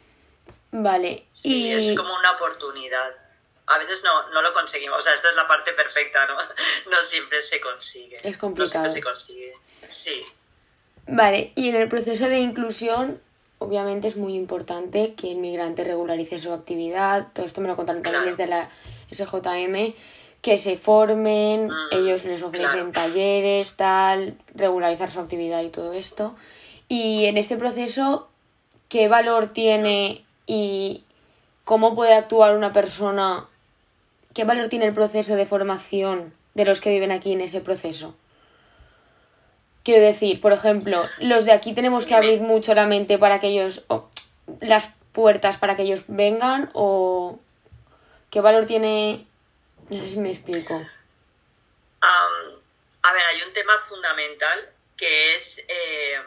Vale, 0.70 1.26
Sí, 1.30 1.68
y 1.68 1.72
es 1.72 1.96
como 1.96 2.14
una 2.14 2.32
oportunidad. 2.32 3.16
a 3.70 3.78
veces 3.78 4.02
no, 4.02 4.30
no 4.30 4.40
lo 4.42 4.52
conseguimos. 4.54 4.98
O 4.98 5.02
sea, 5.02 5.12
esta 5.12 5.28
es 5.30 5.36
la 5.36 5.46
parte 5.46 5.72
perfecta, 5.74 6.24
¿no? 6.26 6.38
No 6.90 7.02
siempre 7.02 7.40
se 7.42 7.60
consigue. 7.60 8.18
Es 8.22 8.36
complicado. 8.38 8.84
No 8.84 8.90
siempre 8.90 8.92
se 8.92 9.02
consigue. 9.02 9.54
Sí. 9.88 10.26
Vale, 11.08 11.52
y 11.54 11.70
en 11.70 11.76
el 11.76 11.88
proceso 11.88 12.28
de 12.28 12.40
inclusión, 12.40 13.18
obviamente 13.58 14.08
es 14.08 14.16
muy 14.16 14.34
importante 14.34 15.14
que 15.14 15.30
el 15.30 15.38
migrante 15.38 15.82
regularice 15.82 16.38
su 16.38 16.52
actividad. 16.52 17.28
Todo 17.32 17.46
esto 17.46 17.62
me 17.62 17.68
lo 17.68 17.76
contaron 17.76 18.02
también 18.02 18.26
desde 18.26 18.46
la 18.46 18.68
SJM. 19.10 19.94
Que 20.42 20.58
se 20.58 20.76
formen, 20.76 21.68
Mm, 21.68 21.72
ellos 21.92 22.24
les 22.24 22.42
ofrecen 22.42 22.92
talleres, 22.92 23.74
tal, 23.74 24.38
regularizar 24.54 25.10
su 25.10 25.18
actividad 25.18 25.62
y 25.62 25.70
todo 25.70 25.94
esto. 25.94 26.36
Y 26.88 27.24
en 27.24 27.38
este 27.38 27.56
proceso, 27.56 28.28
¿qué 28.88 29.08
valor 29.08 29.48
tiene 29.48 30.24
y 30.46 31.04
cómo 31.64 31.94
puede 31.94 32.14
actuar 32.14 32.54
una 32.54 32.72
persona? 32.74 33.48
¿Qué 34.34 34.44
valor 34.44 34.68
tiene 34.68 34.84
el 34.84 34.94
proceso 34.94 35.36
de 35.36 35.46
formación 35.46 36.34
de 36.54 36.66
los 36.66 36.80
que 36.80 36.90
viven 36.90 37.12
aquí 37.12 37.32
en 37.32 37.40
ese 37.40 37.62
proceso? 37.62 38.14
Quiero 39.88 40.04
decir, 40.04 40.42
por 40.42 40.52
ejemplo, 40.52 41.08
los 41.16 41.46
de 41.46 41.52
aquí 41.52 41.74
tenemos 41.74 42.04
que 42.04 42.14
abrir 42.14 42.42
mucho 42.42 42.74
la 42.74 42.84
mente 42.84 43.16
para 43.16 43.40
que 43.40 43.46
ellos, 43.46 43.84
o 43.88 44.10
las 44.60 44.90
puertas 45.14 45.56
para 45.56 45.76
que 45.76 45.84
ellos 45.84 46.02
vengan 46.08 46.68
o 46.74 47.40
qué 48.30 48.42
valor 48.42 48.66
tiene, 48.66 49.26
no 49.88 49.98
sé 49.98 50.10
si 50.10 50.18
me 50.18 50.30
explico. 50.30 50.74
A 52.02 53.12
ver, 53.14 53.22
hay 53.30 53.40
un 53.40 53.52
tema 53.54 53.78
fundamental 53.78 54.70
que 54.94 55.36
es 55.36 55.64
eh, 55.66 56.20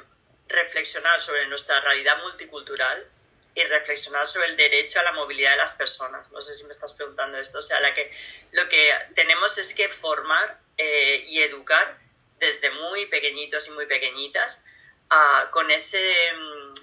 reflexionar 0.47 1.21
sobre 1.21 1.47
nuestra 1.47 1.79
realidad 1.81 2.17
multicultural 2.23 3.07
y 3.53 3.61
reflexionar 3.65 4.25
sobre 4.25 4.47
el 4.47 4.57
derecho 4.57 4.99
a 5.01 5.03
la 5.03 5.11
movilidad 5.11 5.51
de 5.51 5.57
las 5.57 5.75
personas. 5.75 6.31
No 6.31 6.41
sé 6.41 6.55
si 6.55 6.63
me 6.63 6.71
estás 6.71 6.93
preguntando 6.93 7.37
esto. 7.37 7.59
O 7.59 7.61
sea, 7.61 7.79
la 7.79 7.93
que, 7.93 8.11
lo 8.53 8.67
que 8.69 8.91
tenemos 9.13 9.55
es 9.59 9.75
que 9.75 9.87
formar 9.87 10.59
eh, 10.79 11.25
y 11.27 11.43
educar 11.43 12.01
desde 12.41 12.69
muy 12.71 13.05
pequeñitos 13.05 13.67
y 13.67 13.71
muy 13.71 13.85
pequeñitas 13.85 14.65
ah, 15.09 15.47
con 15.51 15.71
ese... 15.71 16.01
mm, 16.33 16.73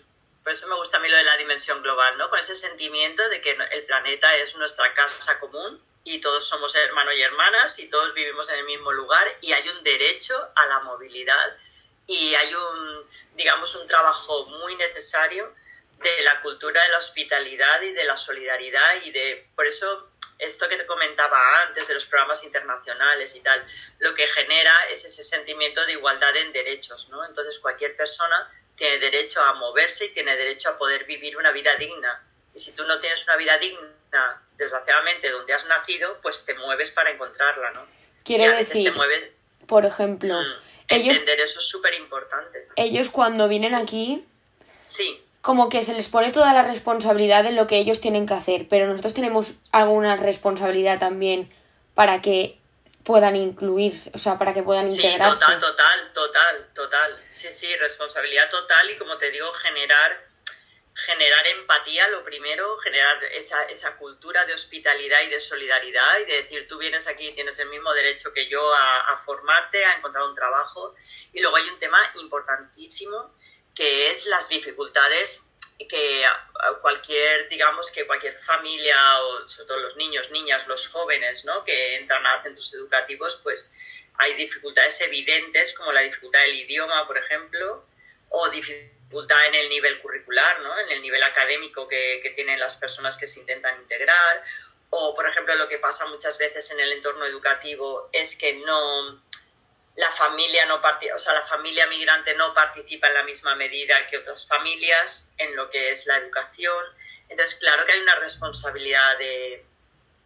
Por 0.45 0.53
eso 0.53 0.67
me 0.69 0.77
gusta 0.77 0.97
a 0.97 1.01
mí 1.01 1.09
lo 1.11 1.17
de 1.17 1.25
la 1.25 1.37
dimensión 1.37 1.83
global, 1.83 2.17
¿no? 2.17 2.31
Con 2.31 2.39
ese 2.39 2.55
sentimiento 2.55 3.29
de 3.29 3.43
que 3.43 3.51
el 3.51 3.85
planeta 3.85 4.35
es 4.37 4.57
nuestra 4.57 4.95
casa 4.95 5.39
común 5.39 5.83
y 6.05 6.21
todos 6.21 6.49
somos 6.49 6.75
hermanos 6.75 7.15
y 7.17 7.23
hermanas 7.23 7.79
y 7.81 7.91
todos 7.91 8.15
vivimos 8.15 8.49
en 8.49 8.57
el 8.61 8.65
mismo 8.65 8.93
lugar 8.93 9.27
y 9.43 9.53
hay 9.53 9.69
un 9.69 9.83
derecho 9.83 10.35
a 10.55 10.67
la 10.67 10.81
movilidad 10.81 11.59
y 12.07 12.35
hay 12.35 12.55
un, 12.55 13.11
digamos, 13.35 13.75
un 13.75 13.87
trabajo 13.87 14.47
muy 14.47 14.75
necesario 14.77 15.53
de 15.99 16.23
la 16.23 16.41
cultura 16.41 16.83
de 16.83 16.89
la 16.91 16.99
hospitalidad 16.99 17.83
y 17.83 17.93
de 17.93 18.05
la 18.05 18.17
solidaridad 18.17 19.03
y 19.05 19.11
de, 19.11 19.51
por 19.55 19.67
eso, 19.67 20.08
esto 20.39 20.69
que 20.69 20.77
te 20.77 20.87
comentaba 20.87 21.41
antes 21.67 21.89
de 21.89 21.95
los 21.95 22.07
programas 22.07 22.45
internacionales 22.45 23.35
y 23.35 23.41
tal, 23.41 23.65
lo 23.99 24.15
que 24.15 24.27
genera 24.29 24.73
es 24.91 25.05
ese 25.05 25.23
sentimiento 25.23 25.85
de 25.87 25.93
igualdad 25.93 26.37
en 26.37 26.53
derechos, 26.53 27.09
¿no? 27.09 27.25
Entonces 27.25 27.59
cualquier 27.59 27.97
persona 27.97 28.51
tiene 28.77 28.99
derecho 28.99 29.43
a 29.43 29.55
moverse 29.55 30.07
y 30.07 30.13
tiene 30.13 30.37
derecho 30.37 30.69
a 30.71 30.79
poder 30.79 31.05
vivir 31.05 31.37
una 31.37 31.51
vida 31.51 31.75
digna. 31.77 32.25
Y 32.55 32.59
si 32.59 32.73
tú 32.75 32.85
no 32.85 33.01
tienes 33.01 33.25
una 33.25 33.37
vida 33.37 33.59
digna, 33.59 34.43
desgraciadamente, 34.57 35.31
donde 35.31 35.53
has 35.55 35.67
nacido, 35.67 36.21
pues 36.23 36.45
te 36.45 36.55
mueves 36.55 36.91
para 36.93 37.11
encontrarla, 37.11 37.73
¿no? 37.73 37.87
Quiero 38.25 38.45
y 38.45 38.47
a 38.47 38.51
veces 38.53 38.69
decir, 38.71 38.91
te 38.91 38.97
mueves... 38.97 39.31
por 39.67 39.85
ejemplo, 39.85 40.35
Mm, 40.41 40.63
ellos, 40.89 41.17
Entender 41.19 41.41
eso 41.41 41.59
es 41.59 41.69
súper 41.69 41.95
importante. 41.95 42.69
ellos 42.77 43.11
cuando 43.11 43.49
vienen 43.49 43.75
aquí, 43.75 44.25
Sí, 44.81 45.23
como 45.49 45.71
que 45.71 45.83
se 45.83 45.95
les 45.95 46.09
pone 46.11 46.31
toda 46.31 46.53
la 46.53 46.61
responsabilidad 46.61 47.43
de 47.43 47.53
lo 47.53 47.67
que 47.67 47.79
ellos 47.79 48.03
tienen 48.03 48.27
que 48.27 48.35
hacer, 48.35 48.69
pero 48.69 48.87
nosotros 48.87 49.15
tenemos 49.15 49.55
alguna 49.73 50.15
responsabilidad 50.19 50.99
también 50.99 51.51
para 51.95 52.21
que 52.21 52.61
puedan 53.03 53.35
incluirse, 53.35 54.11
o 54.13 54.19
sea, 54.19 54.37
para 54.37 54.53
que 54.53 54.63
puedan 54.63 54.87
Sí, 54.87 55.07
integrarse. 55.07 55.41
total, 55.41 55.59
total, 55.59 56.13
total, 56.13 56.69
total. 56.75 57.25
Sí, 57.33 57.49
sí, 57.49 57.75
responsabilidad 57.77 58.51
total 58.51 58.91
y 58.91 58.99
como 58.99 59.17
te 59.17 59.31
digo, 59.31 59.51
generar, 59.55 60.23
generar 60.93 61.47
empatía, 61.47 62.09
lo 62.09 62.23
primero, 62.25 62.77
generar 62.85 63.25
esa, 63.33 63.63
esa 63.71 63.97
cultura 63.97 64.45
de 64.45 64.53
hospitalidad 64.53 65.23
y 65.23 65.31
de 65.31 65.41
solidaridad 65.41 66.19
y 66.21 66.31
de 66.31 66.43
decir, 66.43 66.69
tú 66.69 66.77
vienes 66.77 67.07
aquí 67.09 67.29
y 67.29 67.33
tienes 67.33 67.59
el 67.59 67.71
mismo 67.71 67.91
derecho 67.95 68.35
que 68.35 68.51
yo 68.51 68.75
a, 68.75 69.15
a 69.15 69.17
formarte, 69.17 69.83
a 69.83 69.95
encontrar 69.95 70.25
un 70.25 70.35
trabajo. 70.35 70.95
Y 71.33 71.41
luego 71.41 71.57
hay 71.57 71.71
un 71.71 71.79
tema 71.79 71.99
importantísimo 72.21 73.33
que 73.79 74.11
es 74.11 74.27
las 74.27 74.49
dificultades 74.49 75.45
que 75.89 76.25
cualquier, 76.83 77.49
digamos, 77.49 77.93
que 77.93 78.09
cualquier 78.09 78.37
familia, 78.37 78.97
o 79.23 79.49
sobre 79.49 79.69
todo 79.69 79.79
los 79.79 79.95
niños, 79.95 80.33
niñas, 80.33 80.67
los 80.67 80.89
jóvenes, 80.89 81.45
¿no? 81.45 81.63
Que 81.63 81.95
entran 81.95 82.27
a 82.27 82.43
centros 82.43 82.75
educativos, 82.75 83.39
pues 83.45 83.73
hay 84.15 84.35
dificultades 84.35 85.01
evidentes 85.03 85.75
como 85.75 85.93
la 85.93 86.01
dificultad 86.01 86.41
del 86.41 86.57
idioma, 86.57 87.07
por 87.07 87.19
ejemplo, 87.19 87.87
o 88.31 88.49
dificultad 88.49 89.47
en 89.47 89.55
el 89.55 89.69
nivel 89.69 90.03
curricular, 90.03 90.61
¿no? 90.61 90.77
En 90.81 90.91
el 90.91 91.01
nivel 91.01 91.23
académico 91.23 91.87
que, 91.87 92.19
que 92.21 92.31
tienen 92.31 92.59
las 92.59 92.75
personas 92.75 93.17
que 93.17 93.29
se 93.29 93.39
intentan 93.39 93.81
integrar, 93.81 94.43
o, 94.91 95.15
por 95.15 95.25
ejemplo, 95.25 95.55
lo 95.55 95.69
que 95.69 95.79
pasa 95.79 96.05
muchas 96.07 96.37
veces 96.37 96.69
en 96.73 96.81
el 96.81 96.91
entorno 96.95 97.27
educativo 97.27 98.09
es 98.13 98.37
que 98.37 98.55
no, 98.55 99.23
la 99.99 100.13
familia 100.13 100.65
no 100.67 100.77
o 100.77 101.19
sea, 101.19 101.33
la 101.33 101.43
familia 101.43 101.87
migrante 101.89 102.33
no 102.35 102.55
participa 102.55 103.09
en 103.09 103.15
la 103.15 103.25
misma 103.25 103.57
medida 103.57 104.07
que 104.07 104.19
otras 104.19 104.47
familias 104.47 105.33
en 105.39 105.57
lo 105.57 105.69
que 105.71 105.91
es 105.91 106.07
la 106.07 106.19
educación. 106.19 106.85
Entonces, 107.29 107.57
claro 107.57 107.85
que 107.85 107.93
hay 107.93 108.01
una 108.01 108.15
responsabilidad 108.15 109.19
de... 109.19 109.65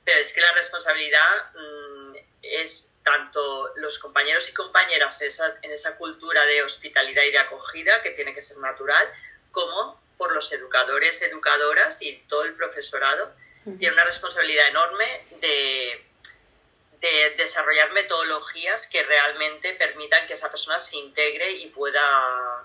Pero 0.05 0.21
es 0.21 0.35
que 0.35 0.43
la 0.43 0.53
responsabilidad 0.53 1.55
mm, 1.55 2.17
es 2.43 2.97
tanto 3.03 3.73
los 3.77 3.99
compañeros 3.99 4.47
y 4.51 4.53
compañeras 4.53 5.23
en 5.23 5.29
esa, 5.29 5.57
en 5.63 5.73
esa 5.73 5.97
cultura 5.97 6.45
de 6.45 6.63
hospitalidad 6.63 7.23
y 7.23 7.31
de 7.31 7.39
acogida, 7.39 8.03
que 8.03 8.11
tiene 8.11 8.35
que 8.35 8.43
ser 8.43 8.59
natural, 8.59 9.11
como 9.53 9.99
por 10.19 10.35
los 10.35 10.53
educadores, 10.53 11.23
educadoras 11.23 12.03
y 12.03 12.19
todo 12.29 12.45
el 12.45 12.55
profesorado. 12.55 13.35
Tiene 13.79 13.95
una 13.95 14.05
responsabilidad 14.05 14.69
enorme 14.69 15.27
de 15.41 16.12
de 17.03 17.35
desarrollar 17.37 17.91
metodologías 17.91 18.87
que 18.87 19.03
realmente 19.03 19.75
permitan 19.75 20.25
que 20.27 20.35
esa 20.35 20.51
persona 20.51 20.79
se 20.79 20.97
integre 20.97 21.51
y 21.51 21.67
pueda 21.67 22.65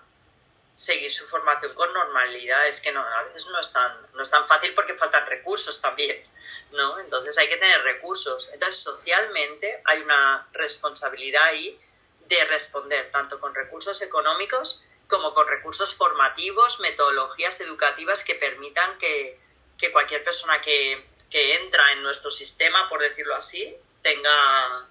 seguir 0.76 1.12
su 1.12 1.26
formación 1.26 1.73
con 1.73 1.91
normalidad. 1.91 2.67
Es 2.67 2.80
que 2.80 2.91
no, 2.91 3.02
a 3.02 3.23
veces 3.23 3.47
no 3.47 3.60
es 3.60 3.73
tan, 3.73 3.97
no 4.13 4.21
es 4.21 4.30
tan 4.30 4.47
fácil 4.47 4.76
porque 4.76 4.93
faltan 4.93 5.26
recursos 5.26 5.82
también, 5.82 6.23
¿no? 6.71 7.00
Entonces 7.00 7.36
hay 7.39 7.50
que 7.50 7.58
tener 7.58 7.82
recursos. 7.82 8.47
Entonces 8.54 8.80
socialmente 8.80 9.82
hay 9.86 10.02
una 10.02 10.47
responsabilidad 10.54 11.43
ahí 11.45 11.82
de 12.28 12.45
responder 12.45 13.10
tanto 13.10 13.39
con 13.39 13.56
recursos 13.56 14.02
económicos 14.04 14.84
como 15.08 15.34
con 15.34 15.47
recursos 15.47 15.95
formativos, 15.95 16.80
metodologías 16.80 17.60
educativas 17.62 18.23
que 18.23 18.36
permitan 18.36 19.00
que, 19.00 19.39
que 19.80 19.91
cualquier 19.91 20.23
persona 20.23 20.62
que, 20.62 21.08
que 21.32 21.56
entra 21.56 21.93
en 21.93 22.04
nuestro 22.04 22.30
sistema, 22.30 22.88
por 22.88 23.02
decirlo 23.02 23.34
así, 23.34 23.76
tenga 24.08 24.88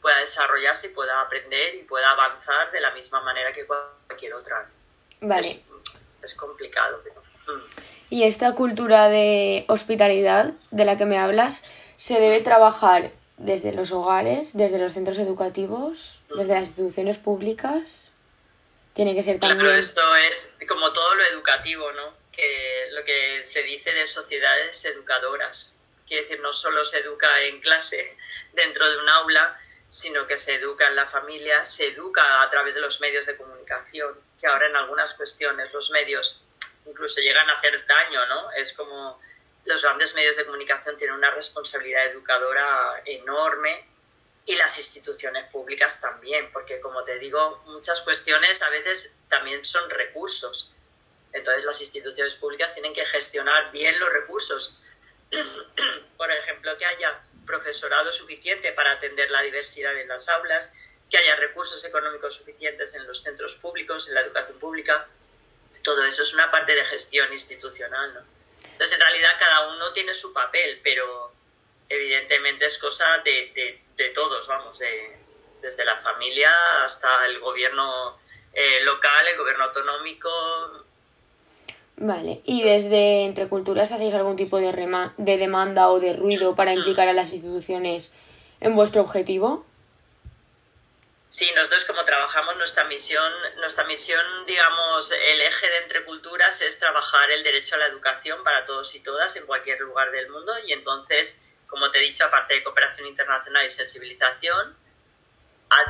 pueda 0.00 0.18
desarrollarse 0.20 0.86
y 0.86 0.90
pueda 0.90 1.20
aprender 1.20 1.74
y 1.74 1.82
pueda 1.82 2.10
avanzar 2.10 2.72
de 2.72 2.80
la 2.80 2.90
misma 2.92 3.20
manera 3.20 3.52
que 3.52 3.66
cualquier 3.66 4.34
otra. 4.34 4.68
Vale. 5.20 5.40
Es, 5.46 5.64
es 6.22 6.34
complicado, 6.34 7.00
pero... 7.04 7.20
mm. 7.20 7.60
Y 8.10 8.24
esta 8.24 8.54
cultura 8.54 9.08
de 9.08 9.64
hospitalidad 9.68 10.52
de 10.70 10.84
la 10.84 10.96
que 10.96 11.04
me 11.04 11.18
hablas 11.18 11.62
se 11.96 12.18
debe 12.18 12.40
trabajar 12.40 13.12
desde 13.36 13.72
los 13.72 13.92
hogares, 13.92 14.56
desde 14.56 14.78
los 14.78 14.94
centros 14.94 15.18
educativos, 15.18 16.20
desde 16.28 16.54
las 16.54 16.62
instituciones 16.68 17.18
públicas. 17.18 18.10
Tiene 18.94 19.14
que 19.14 19.22
ser 19.22 19.38
Claro, 19.38 19.56
también. 19.56 19.76
esto 19.76 20.00
es 20.28 20.56
como 20.66 20.92
todo 20.92 21.14
lo 21.14 21.24
educativo, 21.24 21.92
¿no? 21.92 22.14
Que 22.32 22.88
lo 22.92 23.04
que 23.04 23.44
se 23.44 23.62
dice 23.62 23.92
de 23.92 24.06
sociedades 24.06 24.84
educadoras. 24.86 25.74
Quiere 26.10 26.24
decir, 26.24 26.40
no 26.40 26.52
solo 26.52 26.84
se 26.84 26.98
educa 26.98 27.40
en 27.42 27.60
clase, 27.60 28.16
dentro 28.52 28.90
de 28.90 28.98
un 28.98 29.08
aula, 29.08 29.60
sino 29.86 30.26
que 30.26 30.36
se 30.36 30.56
educa 30.56 30.88
en 30.88 30.96
la 30.96 31.06
familia, 31.06 31.64
se 31.64 31.86
educa 31.86 32.42
a 32.42 32.50
través 32.50 32.74
de 32.74 32.80
los 32.80 33.00
medios 33.00 33.26
de 33.26 33.36
comunicación, 33.36 34.20
que 34.40 34.48
ahora 34.48 34.66
en 34.66 34.74
algunas 34.74 35.14
cuestiones 35.14 35.72
los 35.72 35.92
medios 35.92 36.42
incluso 36.84 37.20
llegan 37.20 37.48
a 37.48 37.52
hacer 37.52 37.86
daño, 37.86 38.26
¿no? 38.26 38.50
Es 38.52 38.72
como 38.72 39.20
los 39.66 39.82
grandes 39.82 40.16
medios 40.16 40.36
de 40.36 40.46
comunicación 40.46 40.96
tienen 40.96 41.14
una 41.14 41.30
responsabilidad 41.30 42.06
educadora 42.06 43.02
enorme 43.04 43.86
y 44.46 44.56
las 44.56 44.78
instituciones 44.78 45.48
públicas 45.52 46.00
también, 46.00 46.50
porque 46.52 46.80
como 46.80 47.04
te 47.04 47.20
digo, 47.20 47.62
muchas 47.66 48.02
cuestiones 48.02 48.62
a 48.62 48.70
veces 48.70 49.20
también 49.28 49.64
son 49.64 49.88
recursos. 49.90 50.72
Entonces 51.32 51.64
las 51.64 51.80
instituciones 51.80 52.34
públicas 52.34 52.74
tienen 52.74 52.92
que 52.92 53.04
gestionar 53.06 53.70
bien 53.70 53.96
los 54.00 54.12
recursos. 54.12 54.82
Por 56.16 56.30
ejemplo, 56.30 56.76
que 56.78 56.86
haya 56.86 57.22
profesorado 57.46 58.12
suficiente 58.12 58.72
para 58.72 58.92
atender 58.92 59.30
la 59.30 59.42
diversidad 59.42 59.96
en 59.98 60.08
las 60.08 60.28
aulas, 60.28 60.72
que 61.10 61.18
haya 61.18 61.36
recursos 61.36 61.84
económicos 61.84 62.36
suficientes 62.36 62.94
en 62.94 63.06
los 63.06 63.22
centros 63.22 63.56
públicos, 63.56 64.08
en 64.08 64.14
la 64.14 64.20
educación 64.20 64.58
pública. 64.58 65.08
Todo 65.82 66.04
eso 66.04 66.22
es 66.22 66.34
una 66.34 66.50
parte 66.50 66.74
de 66.74 66.84
gestión 66.84 67.32
institucional, 67.32 68.14
¿no? 68.14 68.20
Entonces, 68.62 68.92
en 68.92 69.00
realidad, 69.00 69.36
cada 69.38 69.68
uno 69.68 69.92
tiene 69.92 70.14
su 70.14 70.32
papel, 70.32 70.80
pero 70.82 71.32
evidentemente 71.88 72.66
es 72.66 72.78
cosa 72.78 73.18
de, 73.18 73.82
de, 73.96 74.08
todos, 74.10 74.46
vamos, 74.46 74.78
de, 74.78 75.18
desde 75.60 75.84
la 75.84 76.00
familia 76.00 76.84
hasta 76.84 77.26
el 77.26 77.40
gobierno 77.40 78.18
eh, 78.52 78.80
local, 78.82 79.26
el 79.26 79.36
gobierno 79.36 79.64
autonómico. 79.64 80.86
Vale, 82.02 82.40
¿y 82.46 82.62
desde 82.62 83.26
Entre 83.26 83.46
Culturas 83.46 83.92
hacéis 83.92 84.14
algún 84.14 84.34
tipo 84.34 84.56
de, 84.56 84.72
de 85.18 85.36
demanda 85.36 85.90
o 85.90 86.00
de 86.00 86.14
ruido 86.14 86.56
para 86.56 86.72
implicar 86.72 87.08
a 87.08 87.12
las 87.12 87.34
instituciones 87.34 88.12
en 88.60 88.74
vuestro 88.74 89.02
objetivo? 89.02 89.66
Sí, 91.28 91.52
nosotros 91.54 91.84
como 91.84 92.02
trabajamos 92.06 92.56
nuestra 92.56 92.84
misión, 92.84 93.30
nuestra 93.58 93.84
misión, 93.84 94.24
digamos, 94.46 95.12
el 95.12 95.42
eje 95.42 95.68
de 95.68 95.76
Entre 95.76 96.02
Culturas 96.06 96.62
es 96.62 96.78
trabajar 96.78 97.30
el 97.32 97.44
derecho 97.44 97.74
a 97.74 97.78
la 97.78 97.86
educación 97.88 98.42
para 98.44 98.64
todos 98.64 98.94
y 98.94 99.00
todas 99.00 99.36
en 99.36 99.44
cualquier 99.44 99.78
lugar 99.80 100.10
del 100.10 100.30
mundo 100.30 100.54
y 100.64 100.72
entonces, 100.72 101.42
como 101.66 101.90
te 101.90 101.98
he 101.98 102.02
dicho, 102.02 102.24
aparte 102.24 102.54
de 102.54 102.64
cooperación 102.64 103.08
internacional 103.08 103.66
y 103.66 103.68
sensibilización, 103.68 104.74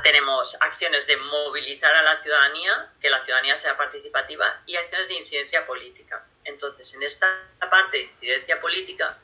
tenemos 0.03 0.57
acciones 0.61 1.07
de 1.07 1.16
movilizar 1.16 1.95
a 1.95 2.03
la 2.03 2.21
ciudadanía, 2.21 2.93
que 3.01 3.11
la 3.11 3.25
ciudadanía 3.25 3.57
sea 3.57 3.77
participativa 3.77 4.62
y 4.66 4.77
acciones 4.77 5.09
de 5.09 5.14
incidencia 5.14 5.66
política. 5.66 6.25
Entonces, 6.45 6.95
en 6.95 7.03
esta 7.03 7.27
parte 7.71 7.97
de 7.97 8.03
incidencia 8.05 8.61
política, 8.61 9.19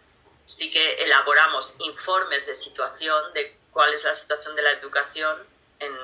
sí 0.44 0.70
que 0.70 0.94
elaboramos 1.04 1.74
informes 1.80 2.46
de 2.46 2.54
situación, 2.54 3.32
de 3.34 3.56
cuál 3.70 3.92
es 3.94 4.04
la 4.04 4.12
situación 4.12 4.56
de 4.56 4.62
la 4.62 4.72
educación 4.72 5.46
en, 5.78 5.94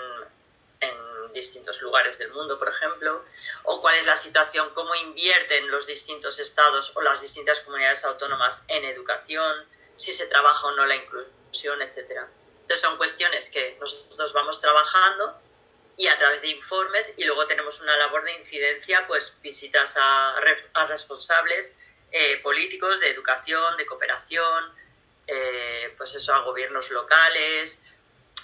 en 0.80 1.32
distintos 1.32 1.80
lugares 1.80 2.18
del 2.18 2.30
mundo, 2.32 2.58
por 2.58 2.68
ejemplo, 2.68 3.24
o 3.64 3.80
cuál 3.80 3.96
es 3.96 4.06
la 4.06 4.16
situación, 4.16 4.70
cómo 4.74 4.94
invierten 4.94 5.70
los 5.70 5.86
distintos 5.86 6.38
estados 6.40 6.92
o 6.96 7.02
las 7.02 7.22
distintas 7.22 7.60
comunidades 7.60 8.04
autónomas 8.04 8.64
en 8.68 8.84
educación, 8.84 9.66
si 9.94 10.12
se 10.12 10.26
trabaja 10.26 10.66
o 10.66 10.72
no 10.72 10.84
la 10.86 10.96
inclusión, 10.96 11.80
etc. 11.80 12.26
Entonces 12.72 12.88
son 12.88 12.96
cuestiones 12.96 13.50
que 13.50 13.76
nosotros 13.78 14.32
vamos 14.32 14.58
trabajando 14.58 15.38
y 15.98 16.06
a 16.06 16.16
través 16.16 16.40
de 16.40 16.48
informes 16.48 17.12
y 17.18 17.24
luego 17.24 17.46
tenemos 17.46 17.78
una 17.82 17.94
labor 17.98 18.24
de 18.24 18.32
incidencia, 18.32 19.06
pues 19.06 19.38
visitas 19.42 19.94
a, 19.98 20.38
a 20.72 20.86
responsables 20.86 21.78
eh, 22.12 22.38
políticos 22.38 23.00
de 23.00 23.10
educación, 23.10 23.76
de 23.76 23.84
cooperación, 23.84 24.72
eh, 25.26 25.94
pues 25.98 26.14
eso, 26.14 26.32
a 26.32 26.38
gobiernos 26.44 26.90
locales, 26.90 27.84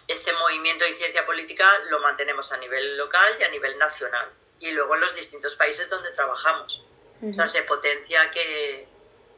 este 0.07 0.35
movimiento 0.35 0.85
de 0.85 0.95
ciencia 0.95 1.25
política 1.25 1.67
lo 1.89 1.99
mantenemos 2.01 2.53
a 2.53 2.59
nivel 2.59 2.99
local 2.99 3.35
y 3.41 3.45
a 3.45 3.49
nivel 3.49 3.79
nacional 3.79 4.31
y 4.61 4.73
luego 4.73 4.95
en 4.95 5.01
los 5.01 5.17
distintos 5.17 5.57
países 5.57 5.89
donde 5.89 6.11
trabajamos. 6.11 6.85
O 7.23 7.33
sea, 7.33 7.47
se 7.47 7.63
potencia 7.63 8.31
que 8.31 8.87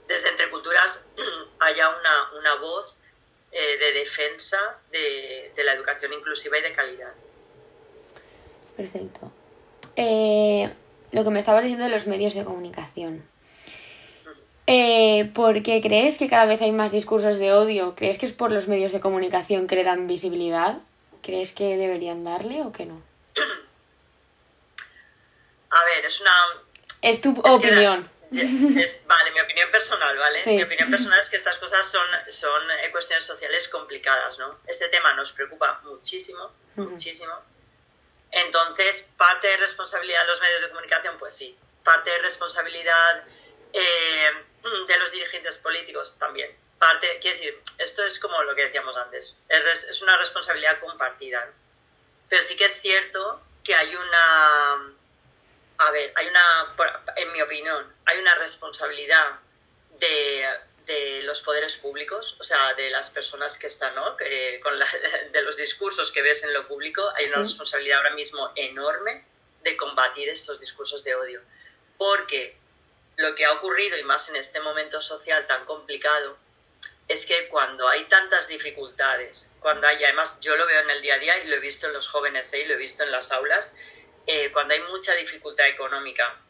desde 0.08 0.30
Entre 0.30 0.50
Culturas 0.50 1.06
haya 1.60 1.90
una, 1.90 2.32
una 2.32 2.54
voz 2.56 2.99
eh, 3.52 3.78
de 3.78 3.92
defensa 3.92 4.58
de, 4.90 5.52
de, 5.56 5.64
la 5.64 5.74
educación 5.74 6.12
inclusiva 6.12 6.58
y 6.58 6.62
de 6.62 6.72
calidad. 6.72 7.12
Perfecto. 8.76 9.32
Eh, 9.96 10.72
lo 11.10 11.24
que 11.24 11.30
me 11.30 11.40
estabas 11.40 11.62
diciendo 11.62 11.84
de 11.84 11.90
los 11.90 12.06
medios 12.06 12.34
de 12.34 12.44
comunicación. 12.44 13.24
Eh, 14.66 15.30
¿Por 15.34 15.64
qué 15.64 15.80
crees 15.80 16.16
que 16.16 16.28
cada 16.28 16.44
vez 16.44 16.62
hay 16.62 16.70
más 16.70 16.92
discursos 16.92 17.38
de 17.38 17.52
odio? 17.52 17.96
¿Crees 17.96 18.18
que 18.18 18.26
es 18.26 18.32
por 18.32 18.52
los 18.52 18.68
medios 18.68 18.92
de 18.92 19.00
comunicación 19.00 19.66
que 19.66 19.74
le 19.74 19.82
dan 19.82 20.06
visibilidad? 20.06 20.78
¿Crees 21.22 21.52
que 21.52 21.76
deberían 21.76 22.22
darle 22.22 22.62
o 22.62 22.70
que 22.70 22.86
no? 22.86 23.02
A 25.70 25.84
ver, 25.84 26.04
es 26.04 26.20
una... 26.20 26.30
Es 27.02 27.20
tu 27.20 27.30
opinión. 27.40 28.08
Vale, 28.30 29.30
mi 29.32 29.40
opinión 29.40 29.70
personal, 29.70 30.16
¿vale? 30.16 30.38
Mi 30.46 30.62
opinión 30.62 30.90
personal 30.90 31.18
es 31.18 31.28
que 31.28 31.36
estas 31.36 31.58
cosas 31.58 31.86
son, 31.90 32.06
son 32.28 32.70
eh, 32.70 32.90
cuestiones 32.90 33.24
sociales 33.24 33.68
complicadas, 33.68 34.38
¿no? 34.38 34.60
Este 34.66 34.88
tema 34.88 35.14
nos 35.14 35.32
preocupa 35.32 35.80
muchísimo, 35.82 36.52
muchísimo. 36.76 37.32
Entonces, 38.30 39.10
parte 39.16 39.48
de 39.48 39.56
responsabilidad 39.56 40.20
de 40.22 40.26
los 40.28 40.40
medios 40.40 40.62
de 40.62 40.68
comunicación, 40.68 41.16
pues 41.18 41.34
sí. 41.34 41.58
Parte 41.82 42.10
de 42.10 42.18
responsabilidad 42.18 43.24
eh, 43.72 44.30
de 44.86 44.98
los 44.98 45.12
dirigentes 45.12 45.58
políticos 45.58 46.16
también. 46.18 46.56
Parte, 46.78 47.18
quiero 47.20 47.36
decir, 47.36 47.62
esto 47.78 48.04
es 48.04 48.18
como 48.18 48.42
lo 48.42 48.54
que 48.54 48.64
decíamos 48.64 48.96
antes, 48.96 49.36
es, 49.48 50.02
una 50.02 50.16
responsabilidad 50.16 50.78
compartida. 50.80 51.52
Pero 52.28 52.42
sí 52.42 52.56
que 52.56 52.66
es 52.66 52.80
cierto 52.80 53.42
que 53.64 53.74
hay 53.74 53.94
una, 53.94 54.94
a 55.80 55.90
ver, 55.92 56.12
hay 56.14 56.26
una, 56.28 56.74
en 57.16 57.32
mi 57.32 57.40
opinión, 57.40 57.96
hay 58.04 58.18
una 58.18 58.34
responsabilidad 58.34 59.40
de, 59.98 60.46
de 60.84 61.22
los 61.22 61.40
poderes 61.40 61.76
públicos, 61.76 62.36
o 62.38 62.42
sea, 62.42 62.74
de 62.74 62.90
las 62.90 63.08
personas 63.08 63.56
que 63.56 63.66
están, 63.66 63.94
¿no? 63.94 64.14
Que, 64.16 64.60
con 64.62 64.74
de 65.32 65.42
los 65.42 65.56
discursos 65.56 66.12
que 66.12 66.20
ves 66.20 66.42
en 66.44 66.52
lo 66.52 66.68
público, 66.68 67.02
hay 67.16 67.26
una 67.26 67.38
responsabilidad 67.38 67.98
ahora 67.98 68.14
mismo 68.14 68.52
enorme 68.56 69.24
de 69.62 69.76
combatir 69.76 70.28
estos 70.28 70.60
discursos 70.60 71.02
de 71.02 71.14
odio. 71.14 71.42
Porque 71.96 72.56
lo 73.16 73.34
que 73.34 73.46
ha 73.46 73.52
ocurrido, 73.52 73.96
y 73.96 74.02
más 74.04 74.28
en 74.28 74.36
este 74.36 74.60
momento 74.60 75.00
social 75.00 75.46
tan 75.46 75.64
complicado, 75.64 76.36
es 77.08 77.24
que 77.24 77.48
cuando 77.48 77.88
hay 77.88 78.04
tantas 78.04 78.48
dificultades, 78.48 79.50
cuando 79.60 79.86
hay, 79.86 80.04
además 80.04 80.40
yo 80.40 80.56
lo 80.56 80.66
veo 80.66 80.80
en 80.80 80.90
el 80.90 81.02
día 81.02 81.14
a 81.14 81.18
día 81.18 81.38
y 81.42 81.48
lo 81.48 81.56
he 81.56 81.60
visto 81.60 81.86
en 81.86 81.94
los 81.94 82.06
jóvenes 82.06 82.52
¿eh? 82.52 82.60
y 82.60 82.64
lo 82.66 82.74
he 82.74 82.76
visto 82.76 83.02
en 83.02 83.10
las 83.10 83.32
aulas, 83.32 83.74
eh, 84.30 84.52
cuando 84.52 84.74
hay 84.74 84.80
mucha 84.82 85.14
dificultad 85.14 85.66
económica, 85.68 86.40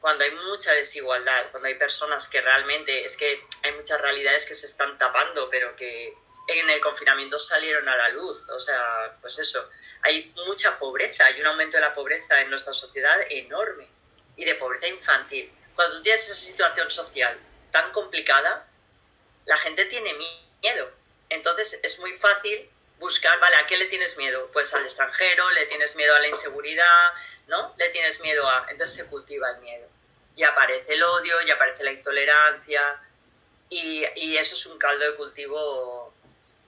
cuando 0.00 0.24
hay 0.24 0.30
mucha 0.30 0.72
desigualdad, 0.72 1.50
cuando 1.50 1.68
hay 1.68 1.74
personas 1.74 2.28
que 2.28 2.40
realmente, 2.40 3.04
es 3.04 3.16
que 3.16 3.44
hay 3.62 3.72
muchas 3.72 4.00
realidades 4.00 4.46
que 4.46 4.54
se 4.54 4.66
están 4.66 4.98
tapando, 4.98 5.48
pero 5.50 5.76
que 5.76 6.14
en 6.48 6.70
el 6.70 6.80
confinamiento 6.80 7.38
salieron 7.38 7.88
a 7.88 7.96
la 7.96 8.08
luz, 8.08 8.48
o 8.48 8.58
sea, 8.58 9.16
pues 9.20 9.38
eso, 9.38 9.70
hay 10.02 10.32
mucha 10.46 10.78
pobreza, 10.78 11.26
hay 11.26 11.40
un 11.40 11.46
aumento 11.46 11.76
de 11.76 11.82
la 11.82 11.94
pobreza 11.94 12.40
en 12.40 12.50
nuestra 12.50 12.72
sociedad 12.72 13.16
enorme 13.30 13.86
y 14.36 14.44
de 14.44 14.54
pobreza 14.56 14.88
infantil 14.88 15.52
cuando 15.74 15.96
tú 15.96 16.02
tienes 16.02 16.28
esa 16.28 16.34
situación 16.34 16.90
social 16.90 17.38
tan 17.70 17.90
complicada, 17.92 18.68
la 19.46 19.56
gente 19.58 19.84
tiene 19.86 20.14
miedo. 20.14 20.90
Entonces 21.28 21.80
es 21.82 21.98
muy 21.98 22.14
fácil 22.14 22.70
buscar, 23.02 23.38
vale, 23.40 23.56
¿a 23.56 23.66
qué 23.66 23.76
le 23.76 23.86
tienes 23.86 24.16
miedo? 24.16 24.48
Pues 24.52 24.72
al 24.72 24.84
extranjero, 24.84 25.50
le 25.50 25.66
tienes 25.66 25.94
miedo 25.96 26.14
a 26.14 26.20
la 26.20 26.28
inseguridad, 26.28 27.12
¿no? 27.48 27.74
Le 27.76 27.88
tienes 27.90 28.20
miedo 28.20 28.48
a... 28.48 28.66
Entonces 28.70 28.96
se 28.96 29.06
cultiva 29.06 29.50
el 29.50 29.58
miedo. 29.58 29.86
Y 30.36 30.44
aparece 30.44 30.94
el 30.94 31.02
odio, 31.02 31.34
y 31.42 31.50
aparece 31.50 31.84
la 31.84 31.92
intolerancia, 31.92 33.02
y, 33.68 34.36
eso 34.36 34.54
es 34.54 34.66
un 34.66 34.78
caldo 34.78 35.04
de 35.04 35.16
cultivo. 35.16 36.14